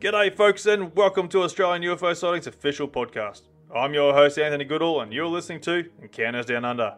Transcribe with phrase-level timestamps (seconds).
[0.00, 3.42] G'day, folks, and welcome to Australian UFO Sightings official podcast.
[3.76, 6.96] I'm your host, Anthony Goodall, and you're listening to Encounters Down Under.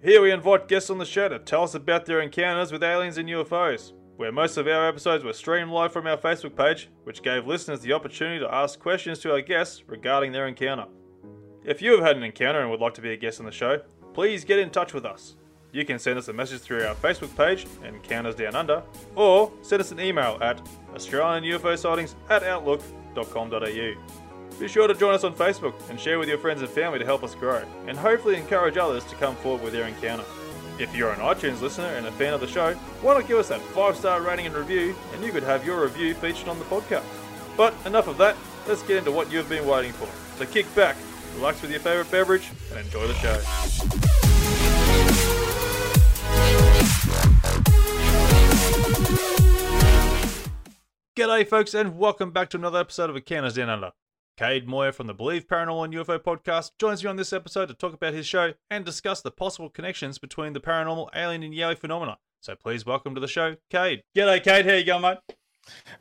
[0.00, 3.18] Here we invite guests on the show to tell us about their encounters with aliens
[3.18, 7.24] and UFOs, where most of our episodes were streamed live from our Facebook page, which
[7.24, 10.86] gave listeners the opportunity to ask questions to our guests regarding their encounter.
[11.64, 13.50] If you have had an encounter and would like to be a guest on the
[13.50, 13.80] show,
[14.14, 15.34] please get in touch with us.
[15.72, 18.82] You can send us a message through our Facebook page, and Encounters Down Under,
[19.14, 20.60] or send us an email at
[20.94, 23.94] AustralianUFOsightings at outlook.com.au.
[24.58, 27.04] Be sure to join us on Facebook and share with your friends and family to
[27.04, 30.24] help us grow, and hopefully encourage others to come forward with their encounter.
[30.78, 33.48] If you're an iTunes listener and a fan of the show, why not give us
[33.48, 36.64] that 5 star rating and review, and you could have your review featured on the
[36.66, 37.04] podcast.
[37.56, 40.08] But enough of that, let's get into what you've been waiting for.
[40.38, 40.96] So kick back,
[41.34, 44.25] relax with your favourite beverage, and enjoy the show.
[51.16, 53.92] G'day, folks, and welcome back to another episode of A Encounters Down Under.
[54.36, 57.74] Cade Moyer from the Believe Paranormal and UFO podcast joins me on this episode to
[57.74, 61.78] talk about his show and discuss the possible connections between the paranormal, alien, and Yowie
[61.78, 62.18] phenomena.
[62.42, 64.02] So please welcome to the show, Cade.
[64.14, 64.66] G'day, Cade.
[64.66, 65.16] How you going, mate?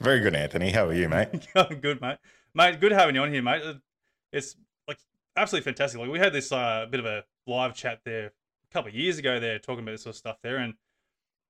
[0.02, 0.72] Very good, Anthony.
[0.72, 1.48] How are you, mate?
[1.56, 2.18] Going good, mate.
[2.54, 3.64] Mate, good having you on here, mate.
[4.34, 4.98] It's like
[5.38, 6.02] absolutely fantastic.
[6.02, 9.18] Like we had this uh, bit of a live chat there a couple of years
[9.18, 10.74] ago, there talking about this sort of stuff there, and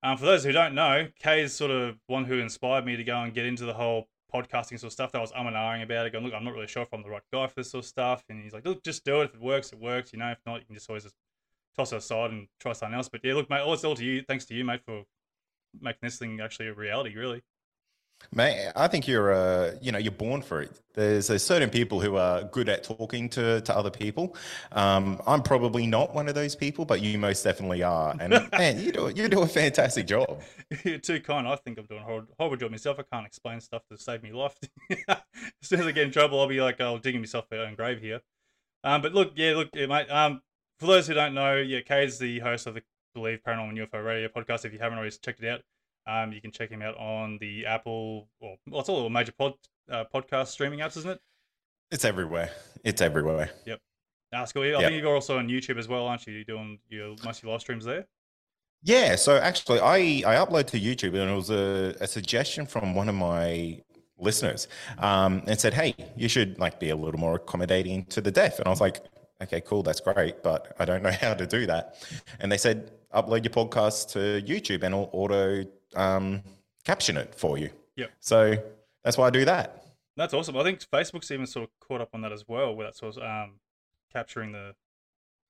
[0.05, 3.03] um, for those who don't know, Kay is sort of one who inspired me to
[3.03, 5.55] go and get into the whole podcasting sort of stuff that I was um and
[5.55, 6.11] ahhing about it.
[6.11, 7.87] Going, look, I'm not really sure if I'm the right guy for this sort of
[7.87, 8.23] stuff.
[8.29, 9.25] And he's like, look, just do it.
[9.25, 10.13] If it works, it works.
[10.13, 11.15] You know, if not, you can just always just
[11.75, 13.09] toss it aside and try something else.
[13.09, 14.21] But yeah, look, mate, all it's all to you.
[14.21, 15.03] Thanks to you, mate, for
[15.81, 17.41] making this thing actually a reality, really.
[18.33, 20.79] Mate, I think you're, uh, you know, you're born for it.
[20.93, 24.35] There's, there's certain people who are good at talking to, to other people.
[24.71, 28.15] Um, I'm probably not one of those people, but you most definitely are.
[28.19, 30.41] And man, you do you do a fantastic job.
[30.83, 31.47] You're too kind.
[31.47, 32.97] I think I'm doing a horrible, horrible job myself.
[32.99, 34.55] I can't explain stuff to save me life.
[35.09, 35.17] as
[35.61, 37.99] soon as I get in trouble, I'll be like, oh, digging myself my own grave
[37.99, 38.21] here.
[38.83, 40.09] Um, but look, yeah, look, yeah, mate.
[40.09, 40.41] Um,
[40.79, 42.83] for those who don't know, yeah, Kay is the host of the
[43.13, 44.65] Believe Paranormal and UFO Radio podcast.
[44.65, 45.61] If you haven't already checked it out,
[46.07, 49.31] um, you can check him out on the Apple, or well, it's all the major
[49.31, 49.53] pod,
[49.89, 51.19] uh, podcast streaming apps, isn't it?
[51.91, 52.51] It's everywhere.
[52.83, 53.51] It's everywhere.
[53.65, 53.79] Yep.
[54.31, 54.63] That's cool.
[54.63, 54.81] I Yep.
[54.81, 56.33] think you're also on YouTube as well, aren't you?
[56.33, 58.05] You're doing your most of your live streams there.
[58.83, 59.15] Yeah.
[59.15, 63.07] So actually, I I upload to YouTube, and it was a, a suggestion from one
[63.09, 63.81] of my
[64.17, 64.67] listeners,
[64.97, 68.59] um, and said, "Hey, you should like be a little more accommodating to the deaf."
[68.59, 68.99] And I was like,
[69.41, 71.95] "Okay, cool, that's great, but I don't know how to do that."
[72.39, 75.63] And they said, "Upload your podcast to YouTube, and it'll auto
[75.95, 76.43] um,
[76.83, 78.11] caption it for you." Yep.
[78.19, 78.55] So
[79.03, 79.83] that's why I do that.
[80.17, 80.55] That's awesome.
[80.57, 83.17] I think Facebook's even sort of caught up on that as well, where that's sort
[83.17, 83.59] of um,
[84.11, 84.75] capturing the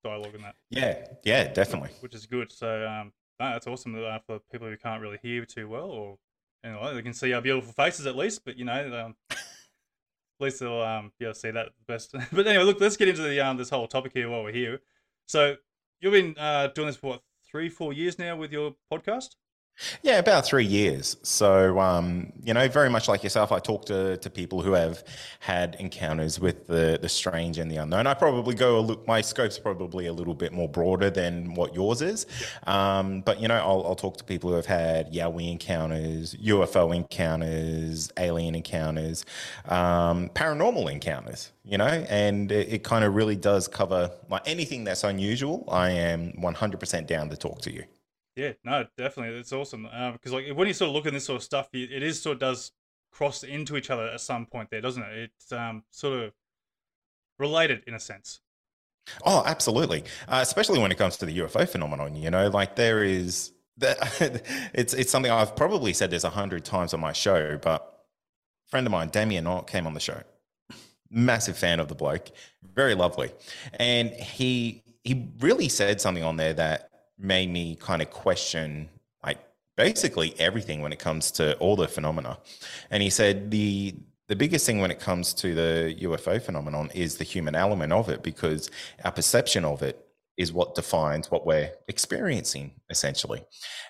[0.04, 1.06] dialogue and that, Yeah.
[1.24, 1.52] Yeah.
[1.52, 1.90] Definitely.
[2.00, 2.52] which is good.
[2.52, 6.18] So um, no, that's awesome uh, for people who can't really hear too well, or
[6.64, 8.44] you know, they can see our beautiful faces at least.
[8.46, 9.38] But you know, um, at
[10.40, 12.14] least they'll um, be able to see that best.
[12.32, 14.80] but anyway, look, let's get into the um, this whole topic here while we're here.
[15.28, 15.56] So
[16.00, 19.36] you've been uh, doing this for what three, four years now with your podcast.
[20.02, 21.18] Yeah, about three years.
[21.24, 25.04] So, um, you know, very much like yourself, I talk to, to people who have
[25.40, 28.08] had encounters with the, the strange and the unknown.
[28.08, 31.76] I probably go a look, my scope's probably a little bit more broader than what
[31.76, 32.26] yours is.
[32.68, 36.96] Um, but, you know, I'll, I'll talk to people who have had Yowie encounters, UFO
[36.96, 39.26] encounters, alien encounters,
[39.66, 44.86] um, paranormal encounters, you know, and it, it kind of really does cover like anything
[44.86, 45.66] that's unusual.
[45.70, 47.84] I am 100% down to talk to you.
[48.36, 49.84] Yeah, no, definitely, it's awesome.
[49.84, 52.22] Because um, like when you sort of look at this sort of stuff, it is
[52.22, 52.72] sort of does
[53.12, 55.32] cross into each other at some point there, doesn't it?
[55.38, 56.34] It's um, sort of
[57.40, 58.42] related in a sense.
[59.26, 60.04] Oh, absolutely.
[60.28, 63.98] Uh, especially when it comes to the UFO phenomenon, you know, like there is that
[64.74, 67.82] it's it's something I've probably said this a hundred times on my show, but
[68.68, 70.22] a friend of mine, Damien Ott, came on the show.
[71.10, 72.32] Massive fan of the bloke,
[72.74, 73.32] very lovely,
[73.76, 78.90] and he he really said something on there that made me kind of question
[79.24, 79.40] like
[79.78, 82.38] basically everything when it comes to all the phenomena.
[82.92, 83.96] And he said the
[84.28, 88.10] the biggest thing when it comes to the UFO phenomenon is the human element of
[88.10, 88.72] it because
[89.04, 90.04] our perception of it
[90.38, 93.46] is what defines what we're experiencing essentially.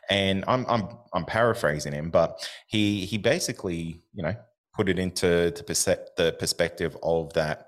[0.10, 4.36] And I'm I'm I'm paraphrasing him, but he he basically, you know,
[4.76, 7.65] put it into the perspective of that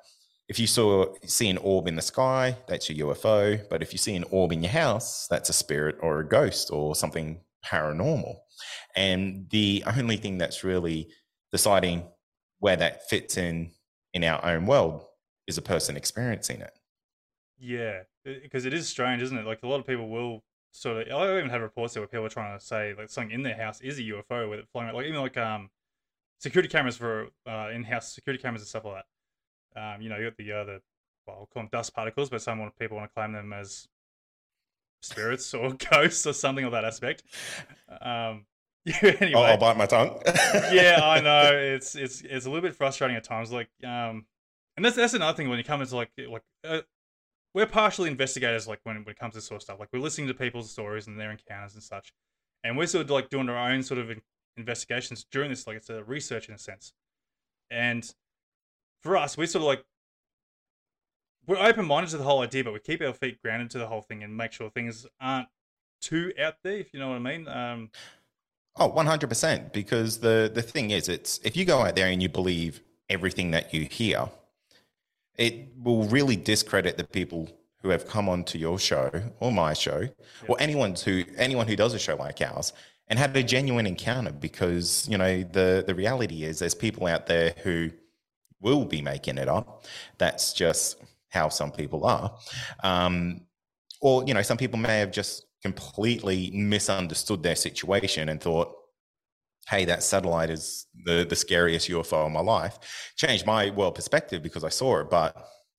[0.48, 3.68] if you saw see an orb in the sky, that's a UFO.
[3.70, 6.72] But if you see an orb in your house, that's a spirit or a ghost
[6.72, 8.36] or something paranormal.
[8.96, 11.10] And the only thing that's really
[11.52, 12.08] deciding
[12.60, 13.72] where that fits in
[14.14, 15.04] in our own world
[15.48, 16.74] is a person experiencing it.
[17.60, 19.46] Yeah, because it is strange, isn't it?
[19.46, 21.14] Like a lot of people will sort of.
[21.14, 23.58] I even have reports there where people are trying to say like something in their
[23.58, 24.96] house is a UFO with it flying.
[24.96, 25.70] Like even like um
[26.40, 29.06] security cameras for uh, in-house security cameras and stuff like that
[29.78, 30.80] um, you know, you got the other,
[31.28, 33.88] well, I'll call them dust particles, but some people want to claim them as
[35.02, 37.24] spirits or ghosts or something of that aspect.
[38.02, 38.46] Um,
[39.04, 40.22] anyway, oh, I'll bite my tongue.
[40.72, 43.52] yeah, I know it's it's it's a little bit frustrating at times.
[43.52, 44.26] Like, um,
[44.78, 46.82] and that's that's another thing when you come into like like uh,
[47.54, 48.66] we're partially investigators.
[48.66, 51.08] Like when when it comes to sort of stuff, like we're listening to people's stories
[51.08, 52.14] and their encounters and such,
[52.64, 54.10] and we're sort of like doing our own sort of
[54.56, 55.68] investigations during this.
[55.68, 56.94] Like it's a research in a sense,
[57.70, 58.10] and
[59.08, 59.84] for us, we're sort of like
[61.48, 63.88] we're open minded to the whole idea, but we keep our feet grounded to the
[63.88, 65.48] whole thing and make sure things aren't
[66.02, 67.48] too out there, if you know what I mean.
[67.48, 67.90] Um,
[68.76, 69.72] oh, 100%.
[69.72, 73.52] Because the, the thing is, it's if you go out there and you believe everything
[73.52, 74.30] that you hear,
[75.36, 77.50] it will really discredit the people
[77.82, 79.10] who have come onto your show
[79.40, 80.10] or my show
[80.48, 82.74] or anyone who anyone who does a show like ours
[83.08, 87.28] and had a genuine encounter because you know the the reality is there's people out
[87.28, 87.92] there who
[88.62, 89.86] will be making it up.
[90.18, 90.98] That's just
[91.30, 92.38] how some people are.
[92.84, 93.42] Um,
[94.02, 98.74] or, you know, some people may have just completely misunderstood their situation and thought,
[99.68, 102.80] hey, that satellite is the, the scariest UFO in my life.
[103.18, 105.10] Changed my world perspective because I saw it.
[105.10, 105.36] But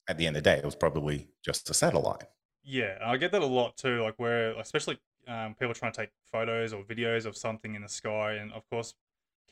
[0.08, 2.24] at the end of the day, it was probably just a satellite.
[2.62, 4.02] Yeah, I get that a lot too.
[4.02, 7.88] Like where, especially um, people trying to take photos or videos of something in the
[7.88, 8.94] sky, and of course,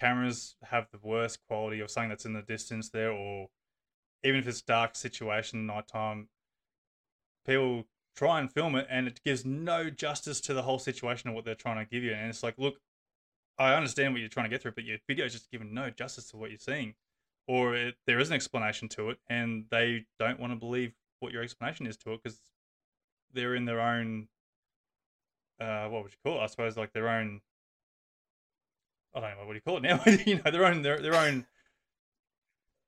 [0.00, 3.48] cameras have the worst quality of something that's in the distance there, or
[4.22, 6.28] even if it's dark situation, nighttime,
[7.46, 7.84] people
[8.16, 11.44] try and film it, and it gives no justice to the whole situation of what
[11.44, 12.12] they're trying to give you.
[12.12, 12.80] And it's like, look,
[13.58, 15.90] I understand what you're trying to get through, but your video is just giving no
[15.90, 16.94] justice to what you're seeing,
[17.46, 21.32] or it, there is an explanation to it, and they don't want to believe what
[21.32, 22.40] your explanation is to it because
[23.32, 24.28] they're in their own,
[25.60, 26.44] uh, what would you call it?
[26.44, 27.40] I suppose like their own
[29.16, 30.00] I don't know what do you call it now.
[30.26, 31.46] you know, their own their their own.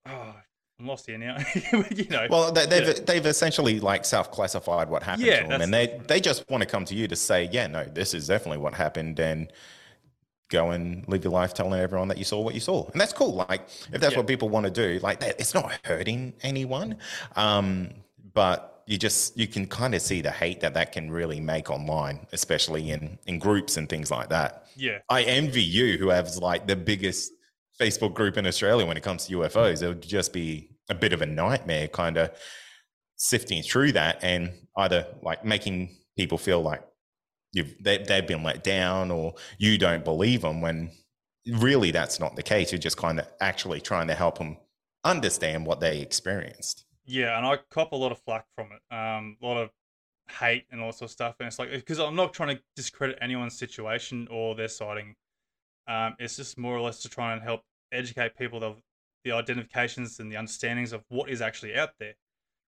[0.06, 0.34] Oh,
[0.78, 1.38] I'm lost here now.
[1.90, 2.26] you know.
[2.30, 3.04] Well, they, have yeah.
[3.04, 6.68] they've essentially like self-classified what happened yeah, to them, and they they just want to
[6.68, 9.52] come to you to say, yeah, no, this is definitely what happened, and
[10.50, 13.12] go and live your life telling everyone that you saw what you saw, and that's
[13.12, 13.34] cool.
[13.34, 14.18] Like if that's yeah.
[14.18, 16.98] what people want to do, like that, it's not hurting anyone,
[17.36, 17.90] um,
[18.34, 21.70] but you just you can kind of see the hate that that can really make
[21.70, 24.64] online, especially in in groups and things like that.
[24.76, 27.30] Yeah, I envy you who has like the biggest
[27.78, 29.82] Facebook group in Australia when it comes to UFOs.
[29.82, 32.30] It would just be a bit of a nightmare, kind of
[33.16, 36.82] sifting through that and either like making people feel like
[37.52, 40.90] you've they, they've been let down or you don't believe them when
[41.58, 42.72] really that's not the case.
[42.72, 44.56] You're just kind of actually trying to help them
[45.04, 46.86] understand what they experienced.
[47.08, 48.94] Yeah, and I cop a lot of flack from it.
[48.94, 49.70] Um, a lot of
[50.38, 51.36] hate and all sorts of stuff.
[51.40, 55.16] And it's like because I'm not trying to discredit anyone's situation or their sighting.
[55.88, 57.62] Um, it's just more or less to try and help
[57.92, 58.82] educate people of
[59.24, 62.14] the identifications and the understandings of what is actually out there.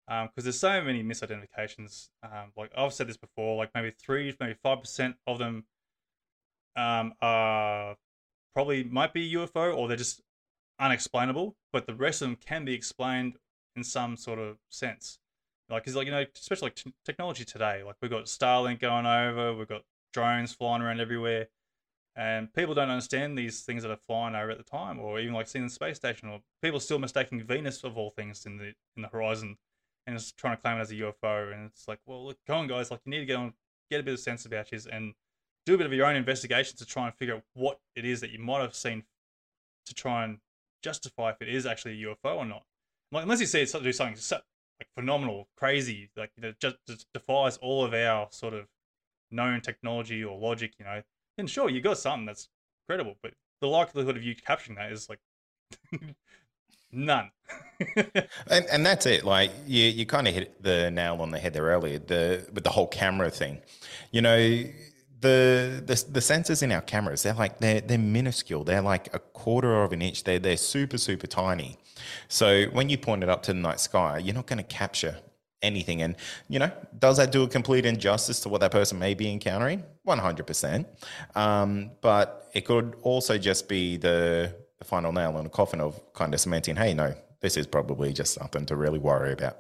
[0.06, 2.10] Because um, there's so many misidentifications.
[2.22, 5.64] Um, like I've said this before, like maybe three, maybe five percent of them
[6.76, 7.96] um, are
[8.54, 10.22] probably might be UFO or they're just
[10.78, 13.38] unexplainable, but the rest of them can be explained
[13.76, 15.20] in some sort of sense.
[15.70, 19.06] Like, cause like you know, especially like t- technology today, like we've got Starlink going
[19.06, 19.82] over, we've got
[20.14, 21.48] drones flying around everywhere,
[22.16, 25.34] and people don't understand these things that are flying over at the time, or even
[25.34, 28.74] like seeing the space station, or people still mistaking Venus of all things in the
[28.96, 29.58] in the horizon,
[30.06, 31.52] and just trying to claim it as a UFO.
[31.52, 33.54] And it's like, well, look, go on, guys, like you need to get on,
[33.90, 35.16] get a bit of sense about this, and
[35.66, 38.22] do a bit of your own investigation to try and figure out what it is
[38.22, 39.04] that you might have seen
[39.88, 40.38] to try and
[40.84, 42.64] justify if it is actually a UFO or not.
[43.24, 44.38] Unless you see it do something so,
[44.80, 48.68] like phenomenal, crazy, like you know, just, just defies all of our sort of
[49.32, 51.02] known technology or logic, you know,
[51.38, 52.50] then sure, you got something that's
[52.88, 53.16] credible.
[53.22, 55.20] But the likelihood of you capturing that is like
[56.92, 57.32] none.
[58.48, 59.24] and, and that's it.
[59.24, 62.00] Like you, you kind of hit the nail on the head there earlier.
[62.00, 63.62] The with the whole camera thing,
[64.12, 64.64] you know,
[65.22, 68.64] the, the the sensors in our cameras they're like they're they're minuscule.
[68.64, 70.24] They're like a quarter of an inch.
[70.24, 71.78] They're they're super super tiny.
[72.28, 75.18] So when you point it up to the night sky you're not going to capture
[75.62, 76.02] anything.
[76.02, 76.16] And
[76.50, 79.84] you know does that do a complete injustice to what that person may be encountering?
[80.08, 80.86] 100%
[81.36, 86.00] um, but it could also just be the, the final nail in the coffin of
[86.14, 89.58] kind of cementing hey no this is probably just something to really worry about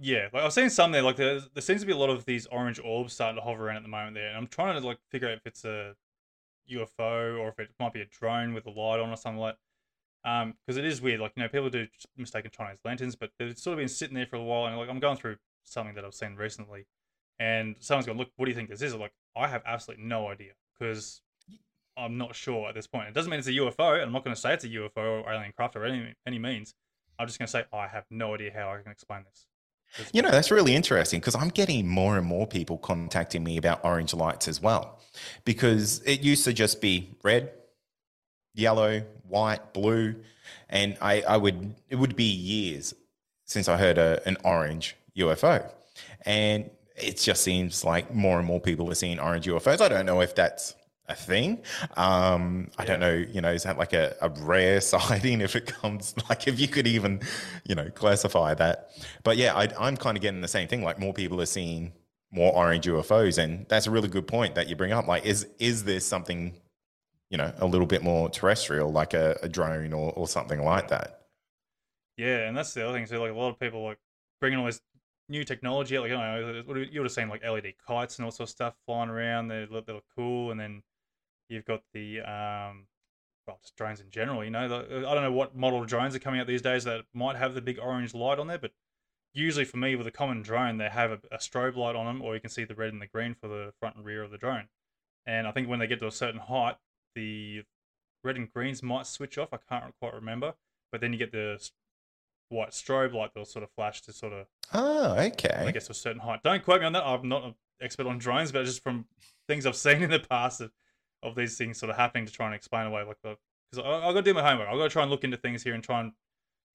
[0.00, 1.02] yeah, like I've seen some there.
[1.02, 3.66] Like there, there seems to be a lot of these orange orbs starting to hover
[3.66, 5.94] around at the moment there, and I'm trying to like figure out if it's a
[6.72, 9.56] UFO or if it might be a drone with a light on or something like.
[10.22, 11.20] Um, because it is weird.
[11.20, 14.26] Like you know, people do mistaken Chinese lanterns, but they've sort of been sitting there
[14.26, 16.86] for a while, and like I'm going through something that I've seen recently,
[17.38, 20.04] and someone's going, "Look, what do you think this is?" I'm like, I have absolutely
[20.04, 21.22] no idea because
[21.96, 23.08] I'm not sure at this point.
[23.08, 25.32] It doesn't mean it's a UFO, I'm not going to say it's a UFO or
[25.32, 26.74] alien craft or any any means.
[27.18, 29.46] I'm just going to say I have no idea how I can explain this.
[30.12, 33.84] You know, that's really interesting because I'm getting more and more people contacting me about
[33.84, 35.00] orange lights as well.
[35.44, 37.52] Because it used to just be red,
[38.54, 40.16] yellow, white, blue.
[40.68, 42.94] And I, I would, it would be years
[43.44, 45.68] since I heard a, an orange UFO.
[46.24, 49.80] And it just seems like more and more people are seeing orange UFOs.
[49.80, 50.74] I don't know if that's
[51.10, 51.62] a thing.
[51.96, 55.66] Um, I don't know, you know, is that like a, a rare sighting if it
[55.66, 57.20] comes, like if you could even,
[57.66, 58.90] you know, classify that.
[59.22, 60.82] But yeah, I, I'm kind of getting the same thing.
[60.82, 61.92] Like more people are seeing
[62.30, 63.38] more orange UFOs.
[63.38, 65.06] And that's a really good point that you bring up.
[65.06, 66.54] Like, is, is there something,
[67.28, 70.88] you know, a little bit more terrestrial, like a, a drone or, or something like
[70.88, 71.22] that?
[72.16, 72.46] Yeah.
[72.48, 73.06] And that's the other thing.
[73.06, 73.98] So like a lot of people like
[74.40, 74.80] bringing all this
[75.28, 78.52] new technology, like, you know, you would have seen like LED kites and all sorts
[78.52, 79.48] of stuff flying around.
[79.48, 80.50] They look, they look cool.
[80.50, 80.82] And then,
[81.50, 82.86] You've got the um,
[83.46, 84.44] well, just drones in general.
[84.44, 87.04] You know, the, I don't know what model drones are coming out these days that
[87.12, 88.72] might have the big orange light on there, but
[89.32, 92.22] usually for me with a common drone, they have a, a strobe light on them,
[92.22, 94.30] or you can see the red and the green for the front and rear of
[94.30, 94.68] the drone.
[95.26, 96.76] And I think when they get to a certain height,
[97.14, 97.62] the
[98.22, 99.48] red and greens might switch off.
[99.52, 100.54] I can't quite remember,
[100.92, 101.60] but then you get the
[102.48, 104.46] white strobe light that'll sort of flash to sort of.
[104.72, 105.64] Oh, okay.
[105.66, 106.42] I guess to a certain height.
[106.42, 107.04] Don't quote me on that.
[107.04, 109.06] I'm not an expert on drones, but just from
[109.48, 110.62] things I've seen in the past,
[111.22, 113.36] of these things sort of happening to try and explain away like the
[113.70, 114.68] because I, I got to do my homework.
[114.68, 116.12] I got to try and look into things here and try and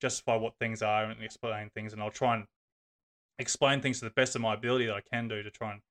[0.02, 2.46] justify what things are and explain things, and I'll try and
[3.40, 5.82] explain things to the best of my ability that I can do to try and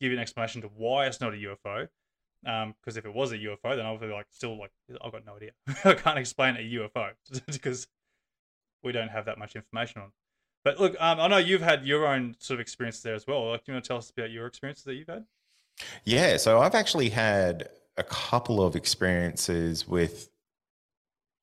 [0.00, 1.88] give you an explanation to why it's not a UFO.
[2.42, 4.70] Because um, if it was a UFO, then I'll be like, still like,
[5.02, 5.52] I've got no idea.
[5.84, 7.12] I can't explain a UFO
[7.46, 7.88] because
[8.84, 10.12] we don't have that much information on.
[10.62, 13.50] But look, um, I know you've had your own sort of experience there as well.
[13.50, 15.24] Like, do you want to tell us about your experiences that you've had?
[16.04, 20.28] Yeah, so I've actually had a couple of experiences with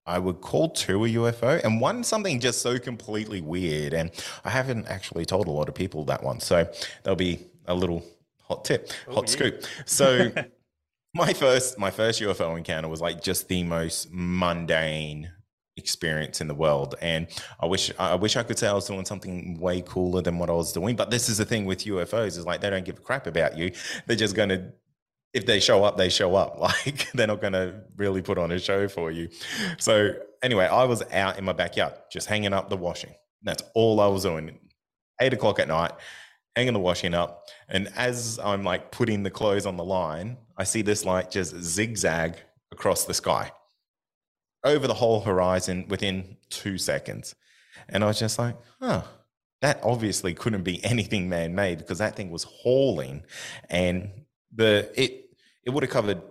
[0.05, 3.93] I would call two a UFO, and one something just so completely weird.
[3.93, 4.11] And
[4.43, 6.69] I haven't actually told a lot of people that one, so
[7.03, 8.03] there'll be a little
[8.41, 9.31] hot tip, oh, hot yeah.
[9.31, 9.63] scoop.
[9.85, 10.31] So
[11.13, 15.31] my first my first UFO encounter was like just the most mundane
[15.77, 16.95] experience in the world.
[17.01, 17.27] And
[17.59, 20.49] i wish i wish i could say i was doing something way cooler than what
[20.49, 22.97] i was doing but this is the thing with ufos is like they don't give
[22.97, 23.71] a crap about you.
[24.05, 24.71] They're just going to
[25.33, 26.57] if they show up they show up.
[26.59, 29.29] Like they're not going to really put on a show for you.
[29.79, 33.13] So anyway i was out in my backyard just hanging up the washing.
[33.41, 34.59] That's all i was doing.
[35.21, 35.93] Eight o'clock at night
[36.55, 37.45] hanging the washing up.
[37.67, 41.55] And as i'm like putting the clothes on the line i see this like just
[41.55, 42.35] zigzag
[42.71, 43.51] across the sky
[44.63, 47.35] over the whole horizon within two seconds.
[47.89, 49.03] And I was just like, huh,
[49.61, 53.23] that obviously couldn't be anything man made because that thing was hauling
[53.69, 54.09] and
[54.55, 55.29] the it
[55.65, 56.21] it would have covered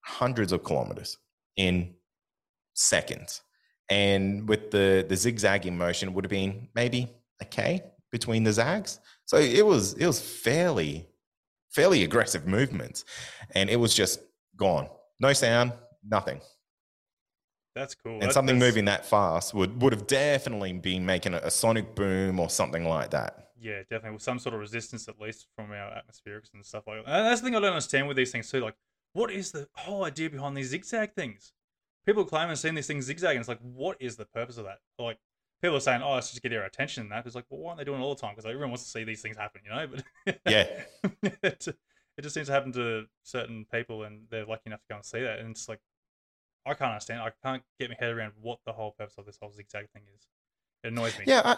[0.00, 1.18] hundreds of kilometers
[1.56, 1.94] in
[2.74, 3.42] seconds.
[3.88, 7.08] And with the the zigzagging motion, would have been maybe
[7.40, 8.98] a K between the zags.
[9.26, 11.06] So it was it was fairly
[11.74, 13.04] fairly aggressive movements.
[13.54, 14.20] And it was just
[14.56, 14.88] gone.
[15.20, 15.72] No sound,
[16.08, 16.40] nothing.
[17.74, 18.20] That's cool.
[18.22, 21.94] And something that's- moving that fast would, would have definitely been making a, a sonic
[21.94, 23.50] boom or something like that.
[23.58, 27.04] Yeah, definitely with some sort of resistance at least from our atmospherics and stuff like
[27.04, 27.10] that.
[27.10, 28.60] And that's the thing I don't understand with these things too.
[28.60, 28.76] Like,
[29.14, 31.52] what is the whole idea behind these zigzag things?
[32.04, 34.64] People claim and seeing these things zigzag, and it's like, what is the purpose of
[34.66, 34.78] that?
[34.98, 35.18] Like,
[35.62, 37.24] people are saying, oh, it's just to get our attention and that.
[37.24, 38.34] It's like, well, why aren't they doing it all the time?
[38.34, 39.86] Because everyone wants to see these things happen, you know?
[40.26, 40.66] But Yeah.
[41.42, 41.66] it,
[42.18, 45.04] it just seems to happen to certain people, and they're lucky enough to go and
[45.04, 45.38] see that.
[45.38, 45.80] And it's like,
[46.66, 47.20] I can't understand.
[47.20, 50.02] I can't get my head around what the whole purpose of this whole zigzag thing
[50.16, 50.26] is.
[50.82, 51.24] It annoys me.
[51.26, 51.56] Yeah, I,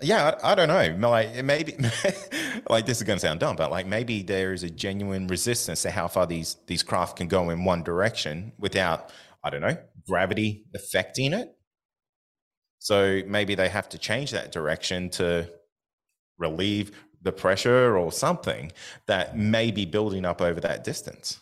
[0.00, 1.08] yeah, I, I don't know.
[1.08, 1.74] Like maybe,
[2.70, 5.82] like this is going to sound dumb, but like maybe there is a genuine resistance
[5.82, 9.12] to how far these these craft can go in one direction without,
[9.42, 11.54] I don't know, gravity affecting it.
[12.78, 15.50] So maybe they have to change that direction to
[16.38, 18.70] relieve the pressure or something
[19.06, 21.40] that may be building up over that distance.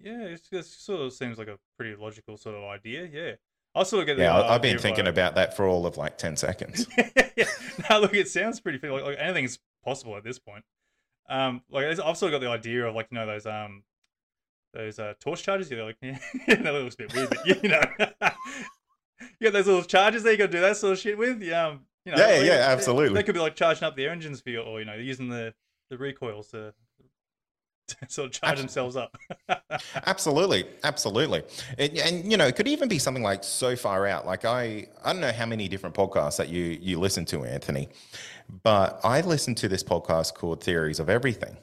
[0.00, 3.08] Yeah, it's, it sort of seems like a pretty logical sort of idea.
[3.12, 3.32] Yeah,
[3.74, 5.96] I sort of get the Yeah, I've been thinking like- about that for all of
[5.96, 6.86] like ten seconds.
[7.36, 7.44] yeah.
[7.90, 10.64] Now look, it sounds pretty like, like anything's possible at this point.
[11.28, 13.82] Um, like I've sort of got the idea of like you know those um
[14.74, 15.70] those uh torch charges.
[15.70, 17.82] You're like yeah, that looks a bit weird, but you know,
[19.40, 20.32] you got those little charges there.
[20.32, 21.42] You got to do that sort of shit with.
[21.42, 23.14] Yeah, um, you know, Yeah, like, yeah, absolutely.
[23.14, 25.54] They could be like charging up their engines for you, or you know, using the
[25.90, 26.72] the recoils to
[28.08, 29.16] sort of charge themselves up.
[30.06, 31.42] Absolutely, absolutely,
[31.78, 34.26] and, and you know, it could even be something like so far out.
[34.26, 37.88] Like I, I don't know how many different podcasts that you you listen to, Anthony,
[38.62, 41.56] but I listen to this podcast called Theories of Everything,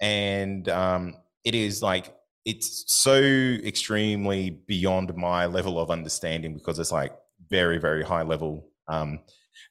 [0.00, 6.92] and um, it is like it's so extremely beyond my level of understanding because it's
[6.92, 7.16] like
[7.48, 9.20] very very high level um,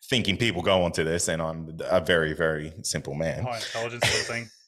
[0.10, 3.44] thinking people go onto this, and I'm a very very simple man.
[3.44, 4.50] High intelligence sort of thing.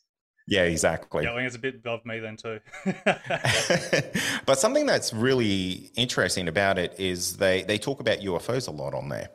[0.48, 1.24] Yeah, exactly.
[1.24, 2.60] Yeah, I think it's a bit above me then too.
[4.46, 8.94] but something that's really interesting about it is they they talk about UFOs a lot
[8.94, 9.30] on there,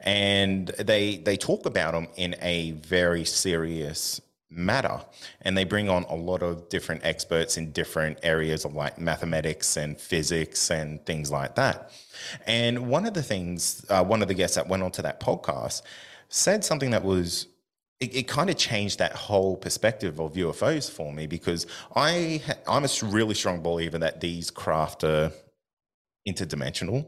[0.00, 5.00] and they they talk about them in a very serious matter,
[5.42, 9.76] and they bring on a lot of different experts in different areas of like mathematics
[9.76, 11.92] and physics and things like that.
[12.46, 15.82] And one of the things, uh, one of the guests that went onto that podcast
[16.28, 17.46] said something that was
[18.00, 22.84] it, it kind of changed that whole perspective of UFOs for me because I I'm
[22.84, 25.32] a really strong believer that these craft are
[26.28, 27.06] interdimensional.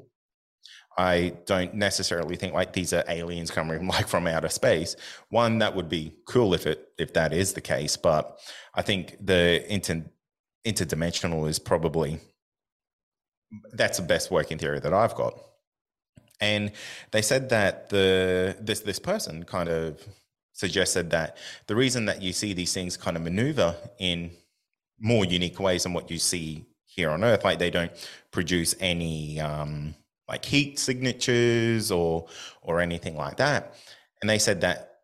[0.98, 4.96] I don't necessarily think like these are aliens coming like from outer space.
[5.28, 8.38] One that would be cool if it if that is the case, but
[8.74, 10.04] I think the inter,
[10.66, 12.18] interdimensional is probably
[13.72, 15.38] that's the best working theory that I've got.
[16.40, 16.72] And
[17.12, 20.04] they said that the this this person kind of
[20.60, 24.30] suggested that the reason that you see these things kind of maneuver in
[25.00, 27.90] more unique ways than what you see here on Earth, like they don't
[28.30, 29.94] produce any um,
[30.28, 32.26] like heat signatures or
[32.60, 33.74] or anything like that.
[34.20, 34.98] And they said that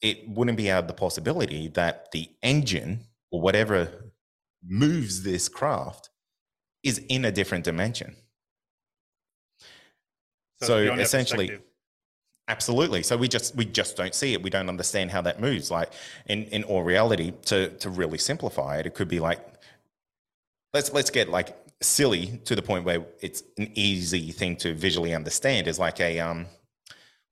[0.00, 4.12] it wouldn't be out of the possibility that the engine or whatever
[4.64, 6.08] moves this craft
[6.82, 8.16] is in a different dimension.
[10.58, 11.58] it's So essentially-.
[12.52, 13.02] Absolutely.
[13.02, 14.42] So we just we just don't see it.
[14.42, 15.70] We don't understand how that moves.
[15.70, 15.90] Like
[16.26, 19.40] in in all reality, to to really simplify it, it could be like
[20.74, 25.14] let's let's get like silly to the point where it's an easy thing to visually
[25.14, 25.66] understand.
[25.66, 26.46] Is like a um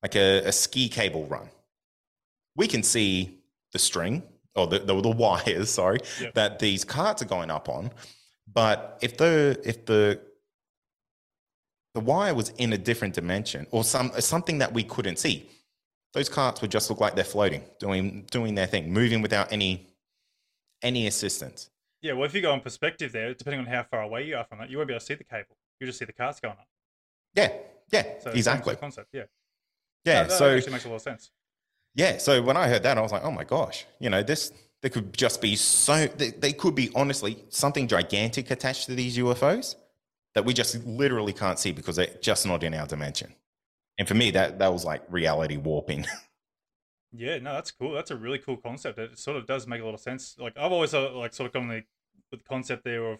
[0.02, 1.48] like a, a ski cable run.
[2.56, 3.40] We can see
[3.72, 4.22] the string
[4.54, 6.34] or the the, the wires, sorry, Yep.
[6.34, 7.90] that these carts are going up on.
[8.52, 10.20] But if the if the
[11.94, 15.48] the wire was in a different dimension or some something that we couldn't see.
[16.12, 19.86] Those carts would just look like they're floating, doing doing their thing, moving without any
[20.82, 21.70] any assistance.
[22.02, 24.44] Yeah, well, if you go on perspective there, depending on how far away you are
[24.44, 25.56] from that, you won't be able to see the cable.
[25.78, 26.66] You'll just see the carts going up.
[27.34, 27.52] Yeah,
[27.92, 28.74] yeah, So exactly.
[28.76, 29.08] concept.
[29.12, 29.24] Yeah.
[30.04, 31.30] Yeah, No, that so actually makes a lot of sense.
[31.94, 34.50] yeah, so when I heard that, I was like, oh my gosh, you know, this
[34.80, 39.18] there could just be so they, they could be honestly something gigantic attached to these
[39.18, 39.76] UFOs
[40.34, 43.34] that we just literally can't see because they're just not in our dimension.
[43.98, 46.06] And for me, that that was like reality warping.
[47.12, 47.92] Yeah, no, that's cool.
[47.92, 48.98] That's a really cool concept.
[48.98, 50.36] It sort of does make a lot of sense.
[50.38, 51.82] Like I've always uh, like sort of gone the,
[52.30, 53.18] with the concept there of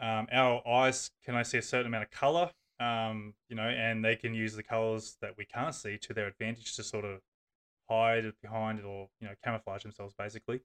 [0.00, 4.04] um, our eyes can only see a certain amount of color, um, you know, and
[4.04, 7.20] they can use the colors that we can't see to their advantage to sort of
[7.88, 10.60] hide behind it or you know camouflage themselves basically.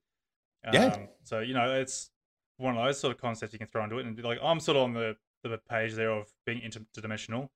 [0.72, 0.86] Yeah.
[0.86, 2.10] Um, so you know, it's
[2.56, 4.76] one of those sort of concepts you can throw into it, and like I'm sort
[4.76, 7.48] of on the the page there of being interdimensional.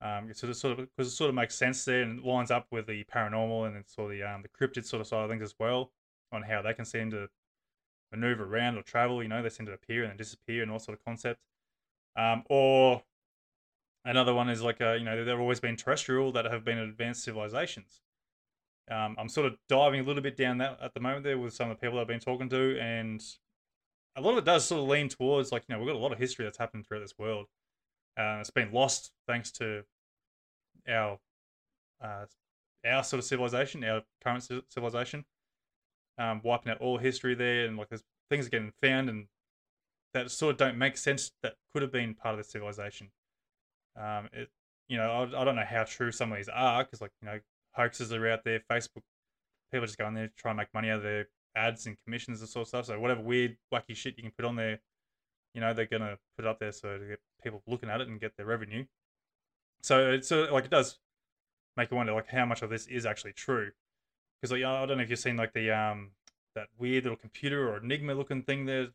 [0.00, 2.86] Um, it sort of, because it sort of makes sense there and lines up with
[2.88, 5.54] the paranormal and sort of the um, the cryptid sort of side of things as
[5.60, 5.92] well
[6.32, 7.28] on how they can seem to
[8.10, 9.22] maneuver around or travel.
[9.22, 11.40] You know, they seem to appear and then disappear and all sort of concept.
[12.16, 13.02] Um, or
[14.04, 16.78] another one is like a, you know, there have always been terrestrial that have been
[16.78, 18.00] advanced civilizations.
[18.90, 21.54] Um, I'm sort of diving a little bit down that at the moment there with
[21.54, 23.22] some of the people I've been talking to, and
[24.16, 26.02] a lot of it does sort of lean towards like you know we've got a
[26.02, 27.46] lot of history that's happened throughout this world.
[28.18, 29.84] Uh, it's been lost thanks to
[30.88, 31.18] our
[32.02, 32.24] uh,
[32.84, 35.24] our sort of civilization, our current civilization,
[36.18, 39.26] um, wiping out all history there, and like there's things are getting found and
[40.14, 43.10] that sort of don't make sense that could have been part of the civilization.
[43.96, 44.50] Um, it,
[44.88, 47.26] you know, I, I don't know how true some of these are because like you
[47.26, 47.40] know
[47.72, 48.60] hoaxes are out there.
[48.70, 49.02] Facebook
[49.72, 52.40] people just go in there try and make money out of their ads and commissions
[52.40, 52.86] and sort of stuff.
[52.86, 54.80] So whatever weird wacky shit you can put on there,
[55.54, 58.08] you know, they're gonna put it up there so to get people looking at it
[58.08, 58.84] and get their revenue.
[59.82, 60.98] So it's of like it does
[61.76, 63.70] make you wonder like how much of this is actually true.
[64.40, 66.10] Because like I don't know if you've seen like the um
[66.54, 68.88] that weird little computer or Enigma looking thing there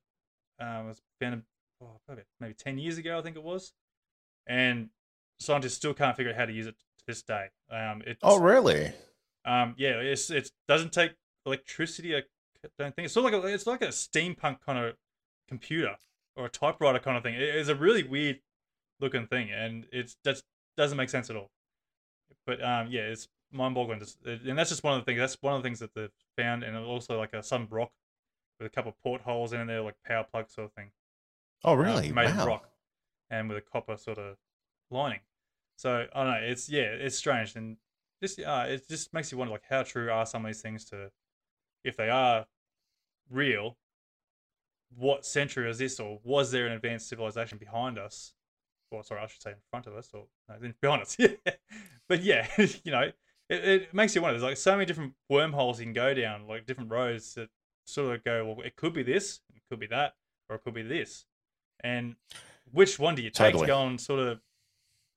[0.60, 1.43] um, was found
[1.82, 2.00] oh,
[2.39, 3.74] maybe ten years ago I think it was,
[4.48, 4.89] and
[5.39, 7.48] scientists still can't figure out how to use it to this day.
[7.72, 8.91] Um, it's, oh really?
[9.46, 11.13] Um, yeah, it's it doesn't take
[11.46, 12.15] electricity.
[12.15, 12.24] I
[12.80, 14.96] don't think it's sort of like a, it's like a steampunk kind of
[15.48, 15.96] computer
[16.36, 17.36] or a typewriter kind of thing.
[17.36, 18.39] It is a really weird
[19.00, 20.43] looking thing, and it just
[20.76, 21.52] doesn't make sense at all.
[22.46, 25.20] But um, yeah, it's mind-boggling, just, and that's just one of the things.
[25.20, 27.91] That's one of the things that they've found, and also like a some rock
[28.60, 30.91] with a couple of portholes in there, like power plug sort of thing.
[31.63, 32.10] Oh, really?
[32.10, 32.41] Uh, made wow.
[32.41, 32.70] of rock,
[33.30, 34.36] and with a copper sort of
[34.91, 35.20] lining.
[35.78, 36.48] So I don't know.
[36.48, 37.78] It's yeah, it's strange, and
[38.22, 40.86] just uh, it just makes you wonder like how true are some of these things
[40.86, 41.12] to,
[41.88, 42.45] if they are
[43.30, 43.78] real.
[44.95, 48.34] What century is this, or was there an advanced civilization behind us?
[48.91, 51.17] Well, sorry, I should say in front of us, or no, behind us.
[52.10, 52.47] but yeah,
[52.84, 53.12] you know,
[53.50, 54.39] it, it makes you wonder.
[54.39, 57.50] There's like so many different wormholes you can go down, like different roads that
[57.86, 60.13] sort of go, well, it could be this, it could be that,
[60.50, 61.26] or it could be this.
[61.84, 62.15] And
[62.71, 63.63] which one do you take totally.
[63.63, 64.39] to go and sort of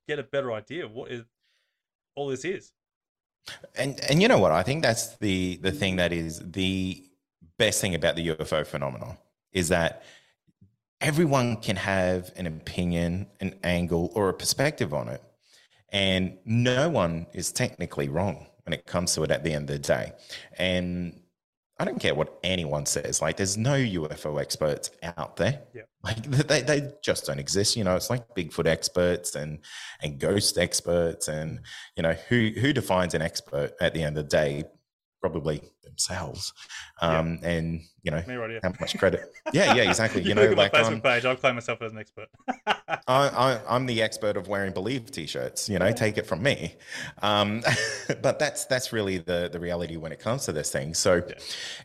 [0.08, 1.22] get a better idea of what is
[2.16, 2.72] all this is?
[3.74, 4.52] And and you know what?
[4.52, 7.04] I think that's the the thing that is the
[7.58, 9.18] best thing about the UFO phenomenon
[9.52, 10.02] is that
[11.00, 15.22] everyone can have an opinion, an angle, or a perspective on it.
[15.90, 19.76] And no one is technically wrong when it comes to it at the end of
[19.76, 20.12] the day.
[20.56, 21.20] And
[21.80, 23.22] I don't care what anyone says.
[23.22, 25.62] Like, there's no UFO experts out there.
[25.74, 25.82] Yeah.
[26.04, 27.74] Like, they, they just don't exist.
[27.74, 29.60] You know, it's like Bigfoot experts and
[30.02, 31.60] and ghost experts, and
[31.96, 34.64] you know, who who defines an expert at the end of the day?
[35.20, 36.52] Probably themselves.
[37.00, 37.48] Um, yeah.
[37.48, 39.20] And you know, right, how much credit?
[39.52, 40.22] Yeah, yeah, exactly.
[40.22, 42.28] you, you know, look at like my Facebook page, I'll claim myself as an expert.
[42.66, 45.68] I, I, am the expert of wearing believe t-shirts.
[45.68, 45.92] You know, yeah.
[45.92, 46.76] take it from me.
[47.20, 47.62] Um,
[48.22, 50.94] but that's that's really the the reality when it comes to this thing.
[50.94, 51.34] So, yeah.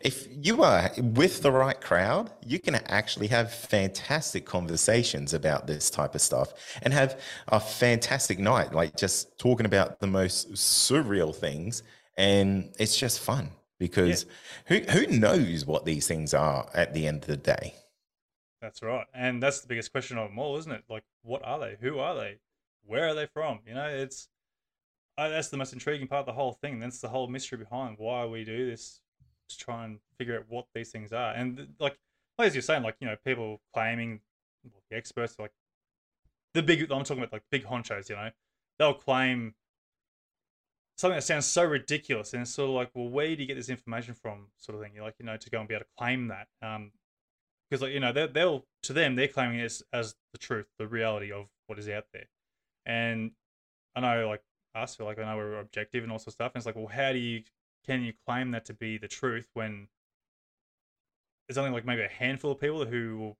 [0.01, 5.89] if you are with the right crowd, you can actually have fantastic conversations about this
[5.89, 11.35] type of stuff and have a fantastic night, like just talking about the most surreal
[11.35, 11.81] things,
[12.17, 14.25] and it's just fun because
[14.69, 14.79] yeah.
[14.83, 17.73] who who knows what these things are at the end of the day.
[18.61, 20.83] That's right, and that's the biggest question of them all, isn't it?
[20.89, 21.77] Like, what are they?
[21.81, 22.37] Who are they?
[22.85, 23.59] Where are they from?
[23.67, 24.29] You know, it's
[25.17, 26.79] that's the most intriguing part of the whole thing.
[26.79, 28.99] That's the whole mystery behind why we do this
[29.49, 31.33] to try and figure out what these things are.
[31.33, 31.97] And like,
[32.37, 34.21] like as you're saying, like you know, people claiming
[34.63, 35.51] well, the experts, like
[36.53, 36.81] the big.
[36.91, 38.09] I'm talking about like big honchos.
[38.09, 38.29] You know,
[38.79, 39.53] they'll claim
[40.97, 43.55] something that sounds so ridiculous and it's sort of like well where do you get
[43.55, 44.93] this information from sort of thing?
[44.95, 46.91] You like you know to go and be able to claim that um
[47.69, 50.87] because like you know they they'll to them they're claiming this as the truth the
[50.87, 52.27] reality of what is out there.
[52.85, 53.31] And
[53.95, 54.43] i know like
[54.75, 56.75] us feel like i know we're objective and all sorts of stuff and it's like
[56.75, 57.43] well how do you
[57.85, 59.87] can you claim that to be the truth when
[61.47, 63.35] there's only like maybe a handful of people who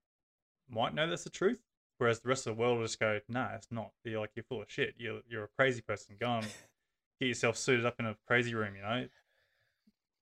[0.70, 1.62] might know that's the truth
[1.98, 3.91] whereas the rest of the world will just go nah it's not.
[4.04, 4.96] You're like you're full of shit.
[4.98, 6.15] You're, you're a crazy person.
[6.20, 6.28] Go
[7.19, 8.75] get yourself suited up in a crazy room.
[8.75, 9.08] You know,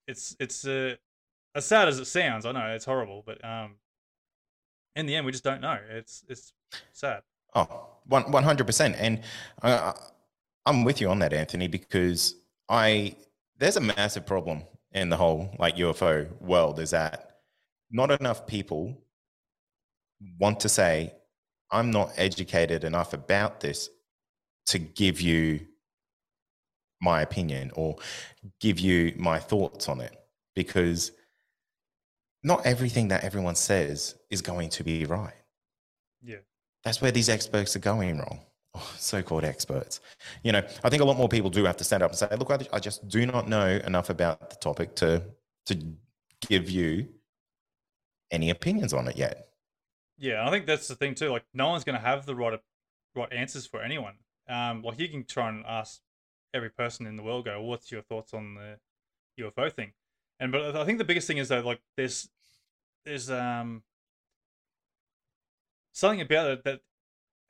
[0.06, 0.94] it's it's uh,
[1.54, 2.46] as sad as it sounds.
[2.46, 3.76] I know it's horrible, but um,
[4.96, 5.78] in the end, we just don't know.
[5.90, 6.52] It's it's
[6.92, 7.22] sad.
[7.54, 9.20] Oh, one one hundred percent, and
[9.62, 9.92] uh,
[10.66, 12.34] I'm with you on that, Anthony, because
[12.68, 13.16] I
[13.58, 17.38] there's a massive problem in the whole like UFO world is that
[17.90, 18.96] not enough people
[20.38, 21.12] want to say
[21.70, 23.90] I'm not educated enough about this
[24.66, 25.66] to give you
[27.04, 27.96] my opinion or
[28.60, 30.16] give you my thoughts on it
[30.56, 31.12] because
[32.42, 35.34] not everything that everyone says is going to be right.
[36.22, 36.42] Yeah.
[36.82, 38.40] That's where these experts are going wrong.
[38.74, 40.00] Oh, so-called experts.
[40.42, 42.28] You know, I think a lot more people do have to stand up and say,
[42.36, 45.22] "Look, I just do not know enough about the topic to
[45.66, 45.78] to
[46.48, 47.08] give you
[48.30, 49.48] any opinions on it yet.
[50.18, 51.30] Yeah, I think that's the thing too.
[51.30, 52.58] Like, no one's going to have the right
[53.14, 54.14] right answers for anyone.
[54.48, 56.00] Um, like you can try and ask
[56.54, 58.78] every person in the world, go, "What's your thoughts on the
[59.42, 59.92] UFO thing?"
[60.40, 62.28] And but I think the biggest thing is though, like, there's
[63.04, 63.82] there's um
[65.92, 66.80] something about it that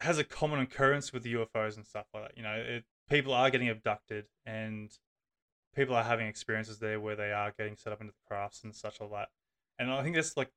[0.01, 2.37] has a common occurrence with the UFOs and stuff like that.
[2.37, 4.91] You know, it, people are getting abducted and
[5.75, 8.75] people are having experiences there where they are getting set up into the crafts and
[8.75, 9.29] such like that.
[9.79, 10.51] And I think that's like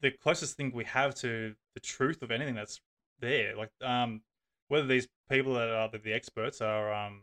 [0.00, 2.80] the closest thing we have to the truth of anything that's
[3.20, 3.56] there.
[3.56, 4.22] Like, um,
[4.68, 7.22] whether these people that are the experts are um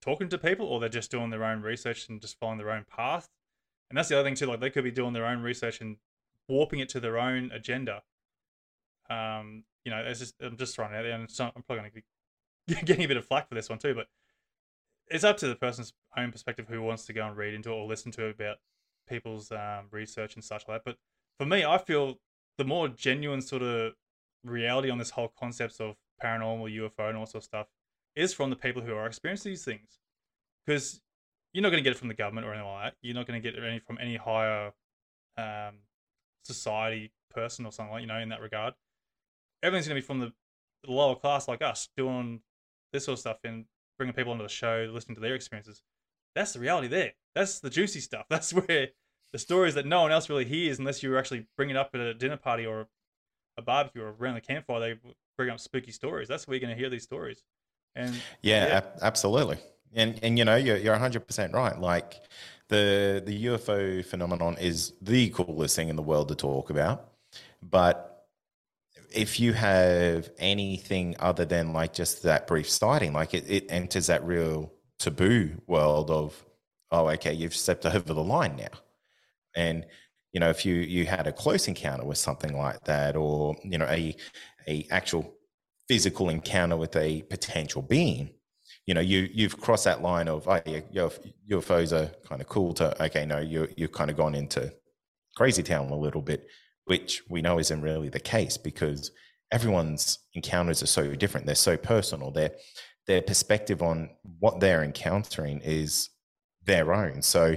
[0.00, 2.84] talking to people or they're just doing their own research and just following their own
[2.88, 3.28] path.
[3.88, 4.46] And that's the other thing too.
[4.46, 5.96] Like, they could be doing their own research and
[6.48, 8.02] warping it to their own agenda.
[9.08, 12.74] Um, you know, just I'm just throwing it out there, and I'm probably going to
[12.76, 14.06] be getting a bit of flack for this one too, but
[15.08, 17.74] it's up to the person's own perspective who wants to go and read into it
[17.74, 18.58] or listen to about
[19.08, 20.84] people's um, research and such like that.
[20.84, 20.96] But
[21.38, 22.20] for me, I feel
[22.58, 23.94] the more genuine sort of
[24.44, 27.66] reality on this whole concept of paranormal, UFO, and all sort of stuff
[28.16, 29.98] is from the people who are experiencing these things.
[30.66, 31.00] Because
[31.52, 32.94] you're not going to get it from the government or anything like that.
[33.02, 34.72] You're not going to get it any from any higher
[35.36, 35.76] um,
[36.44, 38.74] society person or something like you know in that regard.
[39.62, 40.32] Everything's going to be from the,
[40.86, 42.40] lower class like us doing
[42.92, 43.66] this sort of stuff and
[43.98, 45.82] bringing people onto the show, listening to their experiences.
[46.34, 47.12] That's the reality there.
[47.34, 48.24] That's the juicy stuff.
[48.30, 48.88] That's where
[49.32, 52.14] the stories that no one else really hears unless you're actually bringing up at a
[52.14, 52.88] dinner party or
[53.58, 54.80] a barbecue or around the campfire.
[54.80, 54.94] They
[55.36, 56.28] bring up spooky stories.
[56.28, 57.42] That's where you're going to hear these stories.
[57.94, 58.76] And yeah, yeah.
[58.76, 59.58] Ab- absolutely.
[59.94, 61.78] And and you know you're you're 100 percent right.
[61.78, 62.20] Like
[62.68, 67.10] the the UFO phenomenon is the coolest thing in the world to talk about,
[67.62, 68.10] but
[69.12, 74.06] if you have anything other than like just that brief sighting, like it, it enters
[74.06, 76.44] that real taboo world of,
[76.90, 78.78] oh, okay, you've stepped over the line now.
[79.56, 79.86] And,
[80.32, 83.78] you know, if you, you had a close encounter with something like that, or, you
[83.78, 84.14] know, a,
[84.68, 85.34] a actual
[85.90, 88.30] physical encounter with a potential being,
[88.86, 91.08] you know, you, you've crossed that line of, oh, yeah,
[91.50, 94.72] UFOs are kind of cool to, okay, no, you, you've kind of gone into
[95.36, 96.46] crazy town a little bit
[96.90, 99.12] which we know isn't really the case because
[99.52, 101.46] everyone's encounters are so different.
[101.46, 102.32] They're so personal.
[102.32, 102.50] Their
[103.06, 106.10] their perspective on what they're encountering is
[106.64, 107.22] their own.
[107.22, 107.54] So,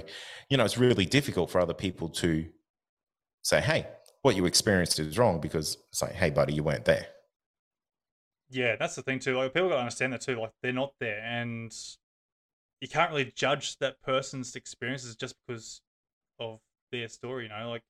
[0.48, 2.46] you know, it's really difficult for other people to
[3.42, 3.88] say, "Hey,
[4.22, 7.08] what you experienced is wrong," because it's like, "Hey, buddy, you weren't there."
[8.54, 9.36] Yeah, that's the thing too.
[9.36, 10.36] Like people got to understand that too.
[10.36, 11.74] Like they're not there, and
[12.80, 15.80] you can't really judge that person's experiences just because
[16.38, 16.60] of
[16.92, 17.44] their story.
[17.44, 17.82] You know, like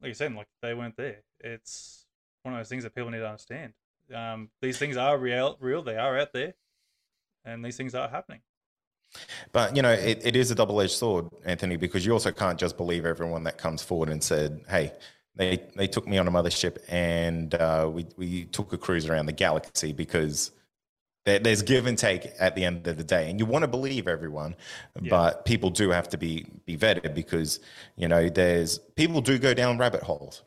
[0.00, 1.24] like you said, like they weren't there.
[1.40, 2.06] It's
[2.42, 3.74] one of those things that people need to understand.
[4.14, 5.82] Um, these things are real, real.
[5.82, 6.54] They are out there,
[7.44, 8.40] and these things are happening.
[9.52, 12.78] But you know, it, it is a double-edged sword, Anthony, because you also can't just
[12.78, 14.92] believe everyone that comes forward and said, "Hey,
[15.40, 19.26] they they took me on a mothership and uh, we we took a cruise around
[19.26, 20.52] the galaxy," because
[21.24, 24.06] there's give and take at the end of the day, and you want to believe
[24.08, 24.54] everyone,
[25.00, 25.08] yeah.
[25.10, 27.60] but people do have to be be vetted because
[27.96, 30.42] you know there's people do go down rabbit holes.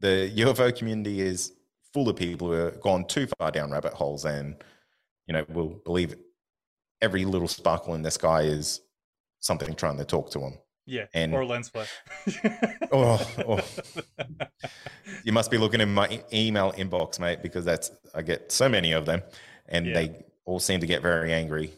[0.00, 1.52] The UFO community is
[1.92, 4.54] full of people who have gone too far down rabbit holes, and
[5.26, 6.14] you know will believe
[7.00, 8.82] every little sparkle in the sky is
[9.40, 10.58] something trying to talk to them.
[10.88, 11.86] Yeah, and or lens flare.
[12.92, 13.60] oh, oh,
[15.22, 18.92] you must be looking in my email inbox, mate, because that's I get so many
[18.92, 19.22] of them
[19.68, 19.94] and yeah.
[19.94, 21.72] they all seem to get very angry.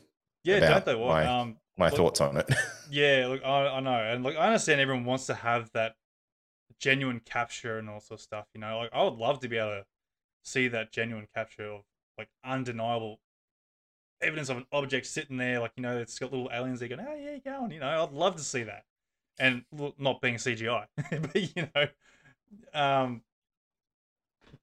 [0.44, 0.94] Yeah, don't they?
[0.94, 2.48] Well, my, um, my look, thoughts on it.
[2.90, 5.94] yeah, look, I, I know, and like I understand everyone wants to have that
[6.78, 8.46] genuine capture and all sort of stuff.
[8.54, 9.84] You know, like I would love to be able to
[10.44, 11.82] see that genuine capture of
[12.16, 13.20] like undeniable
[14.22, 17.06] evidence of an object sitting there, like you know, it's got little aliens there going,
[17.06, 18.84] "Oh yeah, you going?" You know, I'd love to see that,
[19.40, 19.64] and
[19.98, 21.86] not being CGI, but you know,
[22.74, 23.22] um,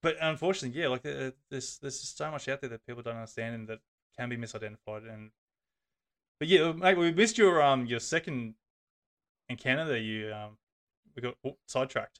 [0.02, 3.56] but unfortunately, yeah, like uh, there's there's so much out there that people don't understand
[3.56, 3.80] and that
[4.18, 5.12] can be misidentified.
[5.12, 5.32] And
[6.40, 8.54] but yeah, mate, we missed your um your second
[9.50, 10.58] encounter that you um
[11.16, 11.36] we got
[11.66, 12.20] sidetracked.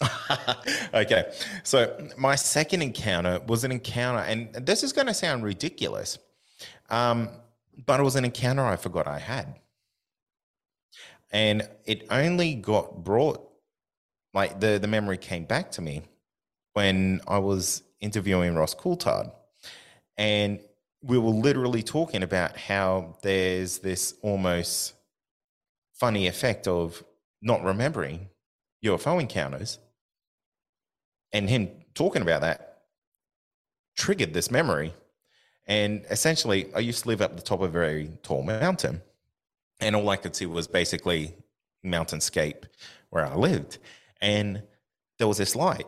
[0.94, 6.18] okay, so my second encounter was an encounter, and this is going to sound ridiculous,
[6.90, 7.28] um,
[7.86, 9.54] but it was an encounter I forgot I had,
[11.32, 13.48] and it only got brought
[14.34, 16.02] like the the memory came back to me
[16.74, 19.32] when I was interviewing Ross Coulthart.
[20.16, 20.60] And
[21.02, 24.94] we were literally talking about how there's this almost
[25.94, 27.02] funny effect of
[27.40, 28.28] not remembering
[28.84, 29.78] UFO encounters.
[31.32, 32.82] And him talking about that
[33.96, 34.92] triggered this memory.
[35.66, 39.00] And essentially, I used to live up the top of a very tall mountain.
[39.82, 41.34] And all I could see was basically
[41.84, 42.64] mountainscape
[43.10, 43.78] where I lived.
[44.20, 44.62] and
[45.18, 45.86] there was this light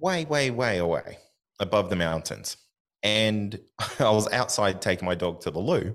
[0.00, 1.18] way, way, way away
[1.60, 2.56] above the mountains.
[3.02, 3.60] And
[4.00, 5.94] I was outside taking my dog to the loo,